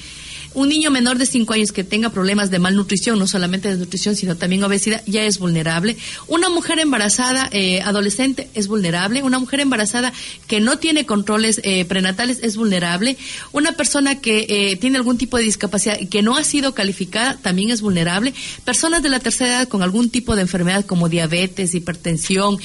un 0.56 0.70
niño 0.70 0.90
menor 0.90 1.18
de 1.18 1.26
5 1.26 1.54
años 1.54 1.72
que 1.72 1.84
tenga 1.84 2.10
problemas 2.10 2.50
de 2.50 2.60
malnutrición, 2.60 3.20
no 3.20 3.28
solamente 3.28 3.70
de 3.70 3.78
nutrición, 3.78 4.16
sino 4.16 4.36
también 4.38 4.64
obesidad, 4.64 5.04
ya 5.06 5.24
es 5.24 5.38
vulnerable. 5.38 5.98
Una 6.28 6.50
mujer 6.50 6.80
embarazada, 6.80 7.50
eh, 7.52 7.82
adolescente, 7.82 8.50
es 8.54 8.68
vulnerable. 8.68 9.22
Una 9.22 9.38
mujer 9.38 9.60
embarazada 9.60 10.14
que 10.48 10.62
no 10.62 10.80
tiene 10.80 11.06
controles 11.06 11.60
eh, 11.64 11.86
prenatales 11.86 12.40
es 12.42 12.56
vulnerable. 12.56 13.18
Una 13.52 13.74
persona 13.74 14.22
que 14.22 14.46
eh, 14.50 14.76
tiene 14.78 14.98
algún 14.98 15.18
tipo 15.18 15.38
de 15.38 15.44
discapacidad 15.44 16.00
que 16.10 16.22
no 16.22 16.38
ha 16.38 16.44
sido 16.44 16.74
calificada 16.74 17.38
también 17.42 17.70
es 17.70 17.82
vulnerable. 17.82 18.34
Personas 18.64 19.04
de 19.04 19.10
la 19.10 19.20
tercera 19.20 19.50
edad 19.50 19.68
con 19.68 19.84
algún 19.84 20.10
tipo 20.10 20.36
de 20.36 20.42
enfermedad 20.42 20.86
como 20.86 21.10
diabetes, 21.10 21.76
hipertensión, 21.76 22.58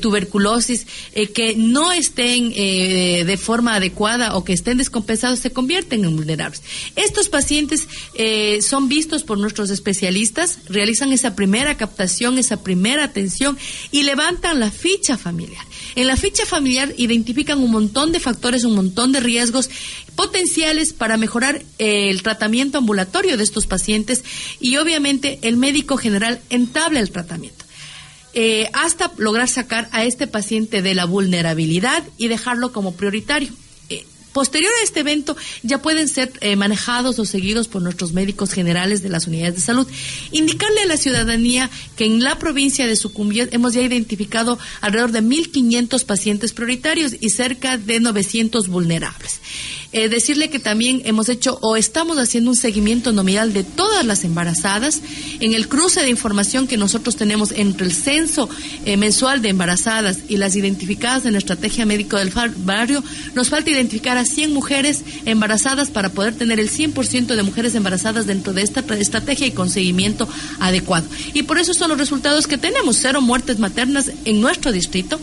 tuberculosis, 0.00 0.86
que 1.34 1.54
no 1.56 1.92
estén 1.92 2.50
de 2.50 3.38
forma 3.40 3.74
adecuada 3.74 4.36
o 4.36 4.44
que 4.44 4.52
estén 4.52 4.78
descompensados 4.78 5.40
se 5.40 5.50
convierten 5.50 6.04
en 6.04 6.16
vulnerables. 6.16 6.62
Estos 6.96 7.28
pacientes 7.34 7.88
eh, 8.14 8.62
son 8.62 8.88
vistos 8.88 9.24
por 9.24 9.38
nuestros 9.38 9.70
especialistas, 9.70 10.60
realizan 10.68 11.12
esa 11.12 11.34
primera 11.34 11.76
captación, 11.76 12.38
esa 12.38 12.62
primera 12.62 13.02
atención 13.02 13.58
y 13.90 14.04
levantan 14.04 14.60
la 14.60 14.70
ficha 14.70 15.18
familiar. 15.18 15.64
En 15.96 16.06
la 16.06 16.16
ficha 16.16 16.46
familiar 16.46 16.94
identifican 16.96 17.58
un 17.58 17.72
montón 17.72 18.12
de 18.12 18.20
factores, 18.20 18.62
un 18.62 18.76
montón 18.76 19.10
de 19.10 19.18
riesgos 19.18 19.68
potenciales 20.14 20.92
para 20.92 21.16
mejorar 21.16 21.64
eh, 21.80 22.08
el 22.08 22.22
tratamiento 22.22 22.78
ambulatorio 22.78 23.36
de 23.36 23.42
estos 23.42 23.66
pacientes 23.66 24.22
y 24.60 24.76
obviamente 24.76 25.40
el 25.42 25.56
médico 25.56 25.96
general 25.96 26.40
entabla 26.50 27.00
el 27.00 27.10
tratamiento. 27.10 27.64
Eh, 28.32 28.70
hasta 28.74 29.10
lograr 29.16 29.48
sacar 29.48 29.88
a 29.90 30.04
este 30.04 30.28
paciente 30.28 30.82
de 30.82 30.94
la 30.94 31.04
vulnerabilidad 31.04 32.04
y 32.16 32.28
dejarlo 32.28 32.72
como 32.72 32.94
prioritario. 32.94 33.50
Posterior 34.34 34.72
a 34.80 34.82
este 34.82 35.00
evento 35.00 35.36
ya 35.62 35.80
pueden 35.80 36.08
ser 36.08 36.32
eh, 36.40 36.56
manejados 36.56 37.20
o 37.20 37.24
seguidos 37.24 37.68
por 37.68 37.82
nuestros 37.82 38.12
médicos 38.12 38.52
generales 38.52 39.00
de 39.00 39.08
las 39.08 39.28
unidades 39.28 39.54
de 39.54 39.60
salud. 39.60 39.86
Indicarle 40.32 40.82
a 40.82 40.86
la 40.86 40.96
ciudadanía 40.96 41.70
que 41.96 42.04
en 42.04 42.20
la 42.20 42.36
provincia 42.36 42.88
de 42.88 42.96
Sucumbíos 42.96 43.50
hemos 43.52 43.74
ya 43.74 43.82
identificado 43.82 44.58
alrededor 44.80 45.12
de 45.12 45.22
1.500 45.22 46.04
pacientes 46.04 46.52
prioritarios 46.52 47.14
y 47.20 47.30
cerca 47.30 47.78
de 47.78 48.00
900 48.00 48.66
vulnerables. 48.66 49.40
Eh, 49.96 50.08
decirle 50.08 50.50
que 50.50 50.58
también 50.58 51.02
hemos 51.04 51.28
hecho 51.28 51.56
o 51.62 51.76
estamos 51.76 52.18
haciendo 52.18 52.50
un 52.50 52.56
seguimiento 52.56 53.12
nominal 53.12 53.52
de 53.52 53.62
todas 53.62 54.04
las 54.04 54.24
embarazadas 54.24 55.00
en 55.38 55.54
el 55.54 55.68
cruce 55.68 56.02
de 56.02 56.10
información 56.10 56.66
que 56.66 56.76
nosotros 56.76 57.14
tenemos 57.14 57.52
entre 57.52 57.86
el 57.86 57.92
censo 57.92 58.50
eh, 58.86 58.96
mensual 58.96 59.40
de 59.40 59.50
embarazadas 59.50 60.18
y 60.28 60.36
las 60.36 60.56
identificadas 60.56 61.26
en 61.26 61.34
la 61.34 61.38
estrategia 61.38 61.86
médico 61.86 62.16
del 62.16 62.32
barrio. 62.56 63.04
Nos 63.36 63.50
falta 63.50 63.70
identificar 63.70 64.18
a 64.18 64.24
100 64.24 64.52
mujeres 64.52 65.04
embarazadas 65.26 65.90
para 65.90 66.08
poder 66.08 66.34
tener 66.34 66.58
el 66.58 66.70
100% 66.70 67.36
de 67.36 67.42
mujeres 67.44 67.76
embarazadas 67.76 68.26
dentro 68.26 68.52
de 68.52 68.62
esta 68.62 68.80
estrategia 68.96 69.46
y 69.46 69.52
con 69.52 69.70
seguimiento 69.70 70.28
adecuado. 70.58 71.06
Y 71.34 71.44
por 71.44 71.58
eso 71.58 71.72
son 71.72 71.90
los 71.90 71.98
resultados 71.98 72.48
que 72.48 72.58
tenemos, 72.58 72.98
cero 73.00 73.20
muertes 73.20 73.60
maternas 73.60 74.10
en 74.24 74.40
nuestro 74.40 74.72
distrito. 74.72 75.20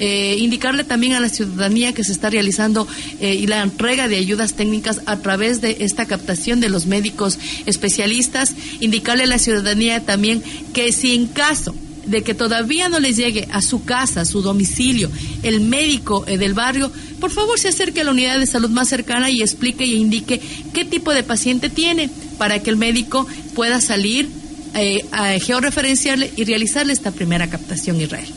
Eh, 0.00 0.36
indicarle 0.38 0.84
también 0.84 1.14
a 1.14 1.20
la 1.20 1.28
ciudadanía 1.28 1.92
que 1.92 2.04
se 2.04 2.12
está 2.12 2.30
realizando 2.30 2.86
eh, 3.20 3.34
y 3.34 3.46
la 3.46 3.62
entrega 3.62 4.06
de 4.08 4.16
ayudas 4.16 4.54
técnicas 4.54 5.00
a 5.06 5.16
través 5.18 5.60
de 5.60 5.78
esta 5.80 6.06
captación 6.06 6.60
de 6.60 6.68
los 6.68 6.86
médicos 6.86 7.38
especialistas. 7.66 8.54
Indicarle 8.80 9.24
a 9.24 9.26
la 9.26 9.38
ciudadanía 9.38 10.04
también 10.04 10.42
que 10.72 10.92
si 10.92 11.14
en 11.14 11.26
caso 11.26 11.74
de 12.08 12.22
que 12.22 12.34
todavía 12.34 12.88
no 12.88 13.00
les 13.00 13.16
llegue 13.16 13.48
a 13.52 13.60
su 13.60 13.84
casa, 13.84 14.22
a 14.22 14.24
su 14.24 14.40
domicilio, 14.40 15.10
el 15.42 15.60
médico 15.60 16.24
eh, 16.26 16.38
del 16.38 16.54
barrio, 16.54 16.90
por 17.20 17.30
favor 17.30 17.58
se 17.58 17.68
acerque 17.68 18.00
a 18.00 18.04
la 18.04 18.12
unidad 18.12 18.38
de 18.38 18.46
salud 18.46 18.70
más 18.70 18.88
cercana 18.88 19.30
y 19.30 19.42
explique 19.42 19.84
y 19.84 19.96
indique 19.96 20.40
qué 20.72 20.84
tipo 20.84 21.12
de 21.12 21.22
paciente 21.22 21.68
tiene 21.68 22.08
para 22.38 22.60
que 22.62 22.70
el 22.70 22.76
médico 22.76 23.26
pueda 23.54 23.80
salir 23.80 24.28
eh, 24.74 25.04
a 25.12 25.38
georreferenciarle 25.38 26.32
y 26.36 26.44
realizarle 26.44 26.92
esta 26.92 27.10
primera 27.10 27.48
captación 27.50 28.00
Israel. 28.00 28.28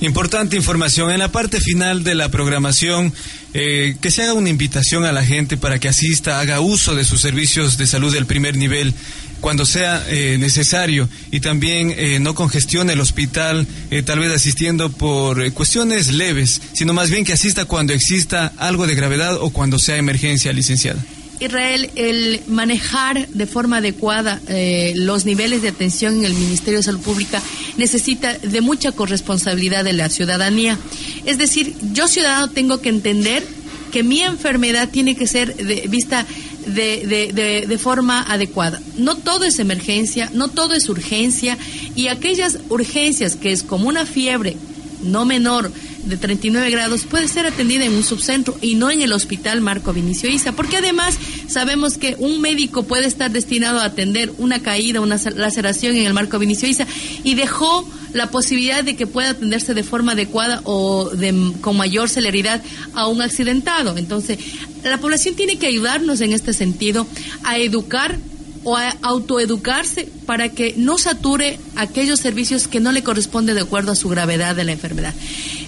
Importante 0.00 0.54
información. 0.54 1.10
En 1.10 1.18
la 1.18 1.32
parte 1.32 1.60
final 1.60 2.04
de 2.04 2.14
la 2.14 2.28
programación, 2.28 3.12
eh, 3.52 3.96
que 4.00 4.12
se 4.12 4.22
haga 4.22 4.34
una 4.34 4.48
invitación 4.48 5.04
a 5.04 5.10
la 5.10 5.24
gente 5.24 5.56
para 5.56 5.80
que 5.80 5.88
asista, 5.88 6.38
haga 6.38 6.60
uso 6.60 6.94
de 6.94 7.04
sus 7.04 7.20
servicios 7.20 7.78
de 7.78 7.86
salud 7.88 8.12
del 8.12 8.26
primer 8.26 8.56
nivel 8.56 8.94
cuando 9.40 9.66
sea 9.66 10.04
eh, 10.08 10.36
necesario 10.38 11.08
y 11.32 11.40
también 11.40 11.92
eh, 11.96 12.20
no 12.20 12.34
congestione 12.34 12.92
el 12.92 13.00
hospital, 13.00 13.66
tal 14.04 14.18
vez 14.20 14.32
asistiendo 14.32 14.90
por 14.90 15.52
cuestiones 15.52 16.08
leves, 16.12 16.60
sino 16.74 16.92
más 16.92 17.10
bien 17.10 17.24
que 17.24 17.32
asista 17.32 17.64
cuando 17.64 17.92
exista 17.92 18.52
algo 18.56 18.86
de 18.86 18.94
gravedad 18.94 19.36
o 19.40 19.50
cuando 19.50 19.78
sea 19.78 19.96
emergencia, 19.96 20.52
licenciada. 20.52 21.04
Israel, 21.40 21.90
el 21.94 22.40
manejar 22.46 23.28
de 23.28 23.46
forma 23.46 23.78
adecuada 23.78 24.40
eh, 24.48 24.92
los 24.96 25.24
niveles 25.24 25.62
de 25.62 25.68
atención 25.68 26.18
en 26.18 26.24
el 26.24 26.34
Ministerio 26.34 26.78
de 26.78 26.82
Salud 26.82 27.00
Pública 27.00 27.42
necesita 27.76 28.36
de 28.38 28.60
mucha 28.60 28.92
corresponsabilidad 28.92 29.84
de 29.84 29.92
la 29.92 30.08
ciudadanía. 30.08 30.78
Es 31.24 31.38
decir, 31.38 31.74
yo 31.92 32.08
ciudadano 32.08 32.50
tengo 32.50 32.80
que 32.80 32.88
entender 32.88 33.44
que 33.92 34.02
mi 34.02 34.20
enfermedad 34.20 34.88
tiene 34.90 35.16
que 35.16 35.26
ser 35.26 35.54
vista 35.88 36.26
de, 36.66 37.64
de, 37.66 37.78
forma 37.78 38.22
adecuada. 38.22 38.80
No 38.96 39.16
todo 39.16 39.44
es 39.44 39.58
emergencia, 39.58 40.30
no 40.34 40.48
todo 40.48 40.74
es 40.74 40.88
urgencia 40.88 41.56
y 41.94 42.08
aquellas 42.08 42.58
urgencias 42.68 43.36
que 43.36 43.52
es 43.52 43.62
como 43.62 43.88
una 43.88 44.04
fiebre 44.04 44.56
no 45.02 45.24
menor, 45.24 45.70
de 46.04 46.16
39 46.16 46.70
grados 46.70 47.04
puede 47.04 47.28
ser 47.28 47.46
atendida 47.46 47.84
en 47.84 47.92
un 47.92 48.04
subcentro 48.04 48.56
y 48.60 48.74
no 48.76 48.90
en 48.90 49.02
el 49.02 49.12
hospital 49.12 49.60
Marco 49.60 49.92
Vinicio 49.92 50.30
Isa, 50.30 50.52
porque 50.52 50.78
además 50.78 51.16
sabemos 51.48 51.98
que 51.98 52.16
un 52.18 52.40
médico 52.40 52.84
puede 52.84 53.06
estar 53.06 53.30
destinado 53.30 53.80
a 53.80 53.86
atender 53.86 54.32
una 54.38 54.60
caída, 54.60 55.00
una 55.00 55.18
laceración 55.36 55.96
en 55.96 56.06
el 56.06 56.14
Marco 56.14 56.38
Vinicio 56.38 56.68
Isa 56.68 56.86
y 57.24 57.34
dejó 57.34 57.88
la 58.12 58.30
posibilidad 58.30 58.82
de 58.82 58.96
que 58.96 59.06
pueda 59.06 59.30
atenderse 59.30 59.74
de 59.74 59.82
forma 59.82 60.12
adecuada 60.12 60.60
o 60.64 61.10
de, 61.10 61.52
con 61.60 61.76
mayor 61.76 62.08
celeridad 62.08 62.62
a 62.94 63.06
un 63.06 63.20
accidentado. 63.20 63.96
Entonces, 63.96 64.38
la 64.82 64.98
población 64.98 65.34
tiene 65.34 65.58
que 65.58 65.66
ayudarnos 65.66 66.20
en 66.20 66.32
este 66.32 66.52
sentido 66.52 67.06
a 67.44 67.58
educar 67.58 68.18
o 68.68 68.76
a 68.76 68.94
autoeducarse 69.00 70.06
para 70.26 70.50
que 70.50 70.74
no 70.76 70.98
sature 70.98 71.58
aquellos 71.76 72.20
servicios 72.20 72.68
que 72.68 72.80
no 72.80 72.92
le 72.92 73.02
corresponden 73.02 73.54
de 73.54 73.62
acuerdo 73.62 73.92
a 73.92 73.96
su 73.96 74.10
gravedad 74.10 74.54
de 74.54 74.64
la 74.64 74.72
enfermedad. 74.72 75.14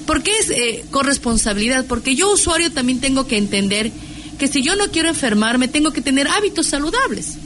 ¿Por 0.04 0.22
qué 0.22 0.32
es 0.38 0.50
eh, 0.50 0.84
corresponsabilidad? 0.90 1.86
Porque 1.86 2.14
yo 2.14 2.30
usuario 2.30 2.70
también 2.70 3.00
tengo 3.00 3.26
que 3.26 3.38
entender 3.38 3.90
que 4.38 4.48
si 4.48 4.62
yo 4.62 4.76
no 4.76 4.90
quiero 4.90 5.08
enfermarme, 5.08 5.66
tengo 5.66 5.92
que 5.92 6.02
tener 6.02 6.28
hábitos 6.28 6.66
saludables 6.66 7.36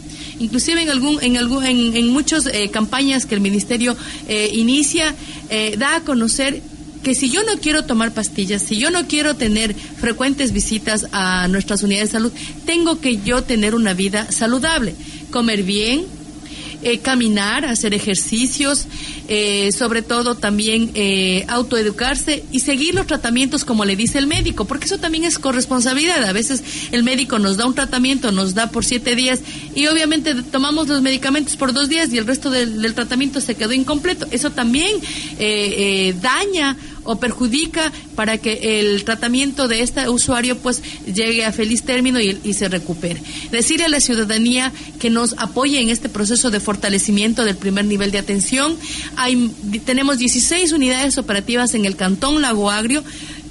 inclusive 0.41 0.83
en 0.83 0.91
algún 0.91 1.23
en 1.23 1.37
algún 1.37 1.65
en, 1.65 1.97
en 1.97 2.09
muchas 2.09 2.47
eh, 2.47 2.69
campañas 2.69 3.25
que 3.25 3.37
el 3.37 3.41
ministerio 3.41 3.97
eh, 4.27 4.51
inicia 4.53 5.15
da 5.79 5.95
a 5.95 6.01
conocer 6.01 6.61
que 7.05 7.15
si 7.15 7.31
yo 7.31 7.45
no 7.45 7.61
quiero 7.61 7.85
tomar 7.85 8.13
pastillas, 8.13 8.63
si 8.63 8.77
yo 8.77 8.91
no 8.91 9.07
quiero 9.07 9.37
tener 9.37 9.75
frecuentes 9.75 10.53
visitas 10.53 11.07
a 11.13 11.47
nuestras 11.47 11.85
unidades 11.85 12.09
de 12.09 12.13
salud, 12.15 12.33
tengo 12.67 13.01
que 13.01 13.19
yo 13.19 13.45
tener 13.45 13.77
una 13.77 13.95
vida 13.95 14.33
saludable 14.33 14.97
comer 15.31 15.63
bien, 15.63 16.07
eh, 16.87 16.99
caminar, 16.99 17.65
hacer 17.65 17.95
ejercicios, 17.95 18.85
eh, 19.27 19.73
sobre 19.73 20.03
todo 20.03 20.35
también 20.35 20.91
eh, 20.93 21.47
autoeducarse 21.49 22.45
y 22.53 22.61
seguir 22.61 22.95
los 22.95 23.07
tratamientos 23.07 23.65
como 23.65 23.87
le 23.87 23.97
dice 23.97 24.19
el 24.19 24.27
médico, 24.27 24.67
porque 24.67 24.85
eso 24.85 24.99
también 24.99 25.25
es 25.25 25.39
corresponsabilidad. 25.39 26.23
A 26.25 26.33
veces 26.33 26.63
el 26.93 27.03
médico 27.03 27.39
nos 27.39 27.57
da 27.57 27.65
un 27.65 27.75
tratamiento, 27.75 28.33
nos 28.33 28.53
da 28.53 28.71
por 28.71 28.85
siete 28.85 29.17
días 29.17 29.41
y 29.75 29.87
obviamente 29.87 30.35
tomamos 30.43 30.87
los 30.87 31.01
medicamentos 31.01 31.57
por 31.57 31.73
dos 31.73 31.89
días 31.89 32.13
y 32.13 32.19
el 32.19 32.27
resto 32.27 32.51
del, 32.51 32.83
del 32.83 32.93
tratamiento 32.93 33.41
se 33.41 33.55
quedó 33.55 33.73
incompleto. 33.73 34.27
Eso 34.31 34.51
también 34.51 34.93
daña 36.21 36.77
o 37.05 37.17
perjudica 37.17 37.93
para 38.15 38.39
que 38.39 38.81
el 38.81 39.05
tratamiento 39.05 39.69
de 39.69 39.83
este 39.83 40.09
usuario 40.09 40.59
pues 40.59 40.83
llegue 41.07 41.45
a 41.45 41.53
feliz 41.53 41.83
término 41.83 42.21
y, 42.21 42.55
se 42.55 42.69
recupere. 42.69 43.21
Decirle 43.51 43.87
a 43.87 43.89
la 43.89 44.01
ciudadanía 44.01 44.73
que 44.99 45.11
nos 45.11 45.35
apoye 45.39 45.81
en 45.81 45.91
este 45.91 46.09
proceso 46.09 46.51
de 46.51 46.61
fortalecimiento 46.61 47.45
del 47.45 47.57
primer 47.57 47.85
nivel 47.85 48.11
de 48.11 48.19
atención. 48.19 48.77
Hay, 49.17 49.53
tenemos 49.85 50.19
16 50.19 50.73
unidades 50.73 51.19
operativas 51.19 51.75
en 51.75 51.85
el 51.85 51.97
Cantón 51.97 52.43
Lago 52.43 52.71
Agrio 52.71 53.03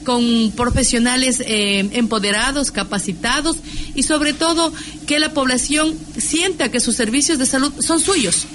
con 0.03 0.51
profesionales 0.55 1.41
eh, 1.45 1.89
empoderados, 1.93 2.71
capacitados 2.71 3.57
y 3.95 4.03
sobre 4.03 4.33
todo 4.33 4.73
que 5.07 5.19
la 5.19 5.33
población 5.33 5.95
sienta 6.17 6.69
que 6.69 6.79
sus 6.79 6.95
servicios 6.95 7.39
de 7.39 7.45
salud 7.45 7.73
son 7.79 7.99
suyos 7.99 8.47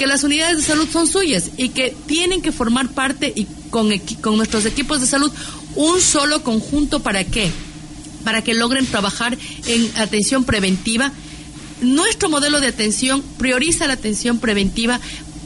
que 0.00 0.06
las 0.06 0.24
unidades 0.24 0.56
de 0.56 0.62
salud 0.62 0.88
son 0.90 1.06
suyas 1.06 1.50
y 1.58 1.68
que 1.68 1.94
tienen 2.06 2.40
que 2.40 2.52
formar 2.52 2.88
parte 2.88 3.30
y 3.36 3.46
con, 3.68 3.90
con 4.22 4.38
nuestros 4.38 4.64
equipos 4.64 5.02
de 5.02 5.06
salud 5.06 5.30
un 5.76 6.00
solo 6.00 6.42
conjunto 6.42 7.00
para 7.00 7.22
qué? 7.24 7.50
Para 8.24 8.40
que 8.40 8.54
logren 8.54 8.86
trabajar 8.86 9.36
en 9.66 9.90
atención 9.98 10.44
preventiva. 10.44 11.12
Nuestro 11.82 12.30
modelo 12.30 12.60
de 12.60 12.68
atención 12.68 13.22
prioriza 13.36 13.86
la 13.88 13.92
atención 13.92 14.38
preventiva 14.38 14.98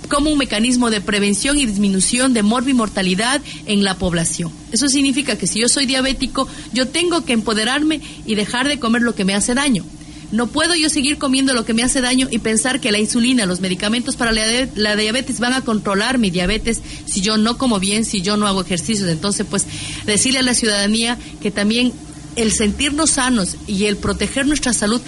como 0.08 0.30
un 0.30 0.38
mecanismo 0.38 0.88
de 0.88 1.00
prevención 1.00 1.58
y 1.58 1.66
disminución 1.66 2.32
de 2.32 2.44
morbimortalidad 2.44 3.42
en 3.66 3.82
la 3.82 3.98
población. 3.98 4.52
Eso 4.70 4.88
significa 4.88 5.36
que 5.36 5.48
si 5.48 5.58
yo 5.58 5.68
soy 5.68 5.86
diabético, 5.86 6.46
yo 6.72 6.86
tengo 6.86 7.24
que 7.24 7.32
empoderarme 7.32 8.00
y 8.24 8.36
dejar 8.36 8.68
de 8.68 8.78
comer 8.78 9.02
lo 9.02 9.16
que 9.16 9.24
me 9.24 9.34
hace 9.34 9.54
daño. 9.54 9.84
No 10.32 10.46
puedo 10.46 10.74
yo 10.74 10.88
seguir 10.88 11.18
comiendo 11.18 11.54
lo 11.54 11.64
que 11.64 11.74
me 11.74 11.82
hace 11.82 12.00
daño 12.00 12.28
y 12.30 12.38
pensar 12.38 12.80
que 12.80 12.92
la 12.92 12.98
insulina, 12.98 13.46
los 13.46 13.60
medicamentos 13.60 14.16
para 14.16 14.32
la, 14.32 14.96
diabetes 14.96 15.40
van 15.40 15.52
a 15.52 15.62
controlar 15.62 16.18
mi 16.18 16.30
diabetes 16.30 16.80
si 17.06 17.20
yo 17.20 17.36
no 17.36 17.58
como 17.58 17.78
bien, 17.78 18.04
si 18.04 18.20
yo 18.22 18.36
no 18.36 18.46
hago 18.46 18.62
ejercicios. 18.62 19.08
Entonces, 19.08 19.46
pues 19.48 19.66
decirle 20.06 20.40
a 20.40 20.42
la 20.42 20.54
ciudadanía 20.54 21.18
que 21.40 21.50
también 21.50 21.92
el 22.36 22.52
sentirnos 22.52 23.10
sanos 23.12 23.56
y 23.66 23.84
el 23.84 23.96
proteger 23.96 24.46
nuestra 24.46 24.72
salud 24.72 25.00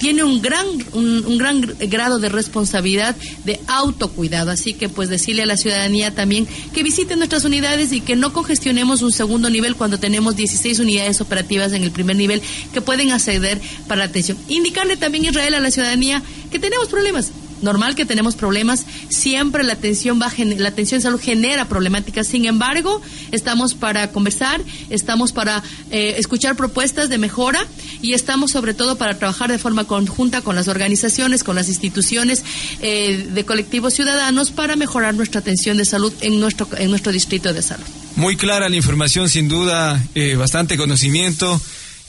tiene 0.00 0.24
un 0.24 0.40
gran, 0.40 0.66
un, 0.94 1.36
gran 1.36 1.60
grado 1.60 2.18
de 2.18 2.30
responsabilidad 2.30 3.14
de 3.44 3.60
autocuidado. 3.66 4.50
Así 4.50 4.72
que 4.72 4.88
pues 4.88 5.10
decirle 5.10 5.42
a 5.42 5.46
la 5.46 5.58
ciudadanía 5.58 6.14
también 6.14 6.48
que 6.72 6.82
visiten 6.82 7.18
nuestras 7.18 7.44
unidades 7.44 7.92
y 7.92 8.00
que 8.00 8.16
no 8.16 8.32
congestionemos 8.32 9.02
un 9.02 9.12
segundo 9.12 9.50
nivel 9.50 9.76
cuando 9.76 10.00
tenemos 10.00 10.36
16 10.36 10.78
unidades 10.78 11.20
operativas 11.20 11.72
en 11.74 11.82
el 11.82 11.90
primer 11.90 12.16
nivel 12.16 12.40
que 12.72 12.80
pueden 12.80 13.12
acceder 13.12 13.60
para 13.86 14.00
la 14.00 14.04
atención. 14.06 14.38
Indicarle 14.48 14.96
también 14.96 15.26
Israel 15.26 15.54
a 15.54 15.60
la 15.60 15.70
ciudadanía 15.70 16.22
que 16.50 16.58
tenemos 16.58 16.88
problemas 16.88 17.30
normal 17.62 17.94
que 17.94 18.04
tenemos 18.04 18.36
problemas, 18.36 18.86
siempre 19.08 19.62
la 19.62 19.74
atención 19.74 20.20
va 20.20 20.30
la 20.36 20.68
atención 20.68 20.98
en 20.98 21.02
salud 21.02 21.20
genera 21.20 21.66
problemáticas. 21.66 22.26
Sin 22.26 22.44
embargo, 22.44 23.00
estamos 23.32 23.74
para 23.74 24.10
conversar, 24.12 24.62
estamos 24.88 25.32
para 25.32 25.62
eh, 25.90 26.14
escuchar 26.18 26.56
propuestas 26.56 27.08
de 27.08 27.18
mejora 27.18 27.66
y 28.02 28.14
estamos 28.14 28.50
sobre 28.52 28.74
todo 28.74 28.96
para 28.96 29.18
trabajar 29.18 29.50
de 29.50 29.58
forma 29.58 29.84
conjunta 29.84 30.42
con 30.42 30.56
las 30.56 30.68
organizaciones, 30.68 31.44
con 31.44 31.56
las 31.56 31.68
instituciones 31.68 32.44
eh, 32.80 33.28
de 33.32 33.44
colectivos 33.44 33.94
ciudadanos 33.94 34.50
para 34.50 34.76
mejorar 34.76 35.14
nuestra 35.14 35.40
atención 35.40 35.76
de 35.76 35.84
salud 35.84 36.12
en 36.20 36.40
nuestro 36.40 36.68
en 36.76 36.90
nuestro 36.90 37.12
distrito 37.12 37.52
de 37.52 37.62
salud. 37.62 37.84
Muy 38.16 38.36
clara 38.36 38.68
la 38.68 38.76
información, 38.76 39.28
sin 39.28 39.48
duda, 39.48 40.02
eh, 40.14 40.36
bastante 40.36 40.76
conocimiento. 40.76 41.60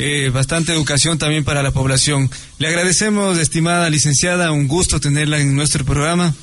Eh, 0.04 0.32
bastante 0.32 0.74
educación 0.74 1.20
también 1.20 1.44
para 1.44 1.62
la 1.62 1.70
población. 1.70 2.28
Le 2.58 2.68
agradecemos, 2.68 3.38
estimada 3.38 3.88
licenciada, 3.88 4.52
un 4.52 4.68
gusto 4.68 5.00
tenerla 5.00 5.40
en 5.40 5.56
nuestro 5.56 5.86
programa. 5.86 6.34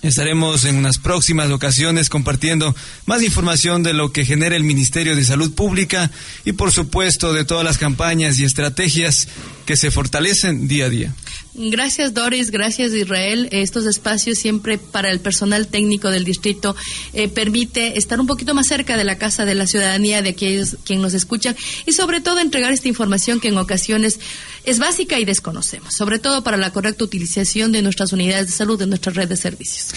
Estaremos 0.00 0.64
en 0.64 0.76
unas 0.76 0.96
próximas 0.96 1.50
ocasiones 1.50 2.08
compartiendo 2.08 2.74
más 3.04 3.22
información 3.22 3.82
de 3.82 3.92
lo 3.92 4.12
que 4.12 4.24
genera 4.24 4.56
el 4.56 4.64
Ministerio 4.64 5.14
de 5.14 5.24
Salud 5.24 5.52
Pública 5.52 6.10
y 6.46 6.52
por 6.52 6.72
supuesto 6.72 7.34
de 7.34 7.44
todas 7.44 7.66
las 7.66 7.76
campañas 7.76 8.38
y 8.38 8.44
estrategias 8.44 9.28
que 9.66 9.76
se 9.76 9.90
fortalecen 9.90 10.66
día 10.66 10.86
a 10.86 10.88
día. 10.88 11.14
Gracias 11.54 12.14
Doris, 12.14 12.50
gracias 12.50 12.92
Israel. 12.92 13.48
Estos 13.52 13.84
espacios 13.84 14.38
siempre 14.38 14.78
para 14.78 15.10
el 15.10 15.20
personal 15.20 15.66
técnico 15.66 16.10
del 16.10 16.24
distrito 16.24 16.74
eh, 17.12 17.28
permite 17.28 17.98
estar 17.98 18.18
un 18.18 18.26
poquito 18.26 18.54
más 18.54 18.66
cerca 18.66 18.96
de 18.96 19.04
la 19.04 19.18
casa 19.18 19.44
de 19.44 19.54
la 19.54 19.66
ciudadanía, 19.66 20.22
de 20.22 20.30
aquellos 20.30 20.78
quien 20.84 21.02
nos 21.02 21.12
escuchan 21.12 21.54
y 21.84 21.92
sobre 21.92 22.22
todo 22.22 22.38
entregar 22.38 22.72
esta 22.72 22.88
información 22.88 23.38
que 23.38 23.48
en 23.48 23.58
ocasiones 23.58 24.18
es 24.64 24.78
básica 24.78 25.18
y 25.18 25.26
desconocemos, 25.26 25.94
sobre 25.94 26.18
todo 26.18 26.42
para 26.42 26.56
la 26.56 26.72
correcta 26.72 27.04
utilización 27.04 27.70
de 27.70 27.82
nuestras 27.82 28.14
unidades 28.14 28.46
de 28.46 28.52
salud, 28.52 28.78
de 28.78 28.86
nuestra 28.86 29.12
red 29.12 29.28
de 29.28 29.36
servicios. 29.36 29.88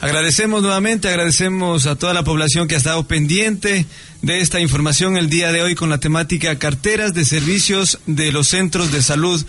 Agradecemos 0.00 0.62
nuevamente, 0.62 1.08
agradecemos 1.08 1.86
a 1.86 1.94
toda 1.94 2.12
la 2.12 2.24
población 2.24 2.66
que 2.66 2.74
ha 2.74 2.78
estado 2.78 3.06
pendiente 3.06 3.86
de 4.22 4.40
esta 4.40 4.60
información 4.60 5.16
el 5.16 5.28
día 5.28 5.52
de 5.52 5.62
hoy 5.62 5.74
con 5.74 5.90
la 5.90 5.98
temática 5.98 6.58
carteras 6.58 7.14
de 7.14 7.24
servicios 7.24 8.00
de 8.06 8.32
los 8.32 8.48
centros 8.48 8.90
de 8.90 9.02
salud, 9.02 9.44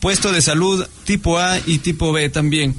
puesto 0.00 0.32
de 0.32 0.42
salud 0.42 0.86
tipo 1.04 1.38
A 1.38 1.58
y 1.66 1.78
tipo 1.78 2.12
B 2.12 2.28
también. 2.28 2.74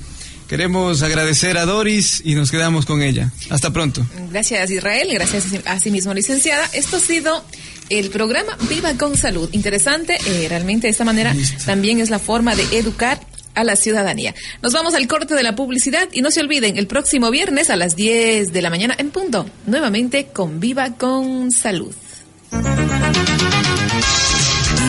Queremos 0.47 1.03
agradecer 1.03 1.59
a 1.59 1.65
Doris 1.65 2.23
y 2.25 2.33
nos 2.33 2.49
quedamos 2.49 2.87
con 2.87 3.03
ella. 3.03 3.31
Hasta 3.51 3.71
pronto. 3.71 4.05
Gracias 4.31 4.71
Israel, 4.71 5.07
gracias 5.13 5.45
a 5.65 5.79
sí 5.79 5.91
mismo 5.91 6.13
licenciada. 6.13 6.65
Esto 6.73 6.97
ha 6.97 6.99
sido 6.99 7.45
el 7.89 8.09
programa 8.09 8.57
Viva 8.67 8.95
con 8.95 9.15
Salud. 9.15 9.49
Interesante, 9.51 10.17
eh, 10.25 10.47
realmente 10.49 10.87
de 10.87 10.91
esta 10.91 11.05
manera 11.05 11.35
también 11.65 11.99
es 11.99 12.09
la 12.09 12.17
forma 12.17 12.55
de 12.55 12.63
educar 12.77 13.19
a 13.53 13.63
la 13.63 13.75
ciudadanía. 13.75 14.33
Nos 14.61 14.73
vamos 14.73 14.95
al 14.95 15.07
corte 15.07 15.35
de 15.35 15.43
la 15.43 15.55
publicidad 15.55 16.07
y 16.13 16.21
no 16.21 16.31
se 16.31 16.39
olviden, 16.39 16.77
el 16.77 16.87
próximo 16.87 17.29
viernes 17.29 17.69
a 17.69 17.75
las 17.75 17.95
10 17.95 18.51
de 18.51 18.61
la 18.61 18.69
mañana 18.69 18.95
en 18.97 19.11
punto, 19.11 19.45
nuevamente 19.67 20.27
con 20.27 20.59
Viva 20.59 20.95
con 20.95 21.51
Salud. 21.51 21.93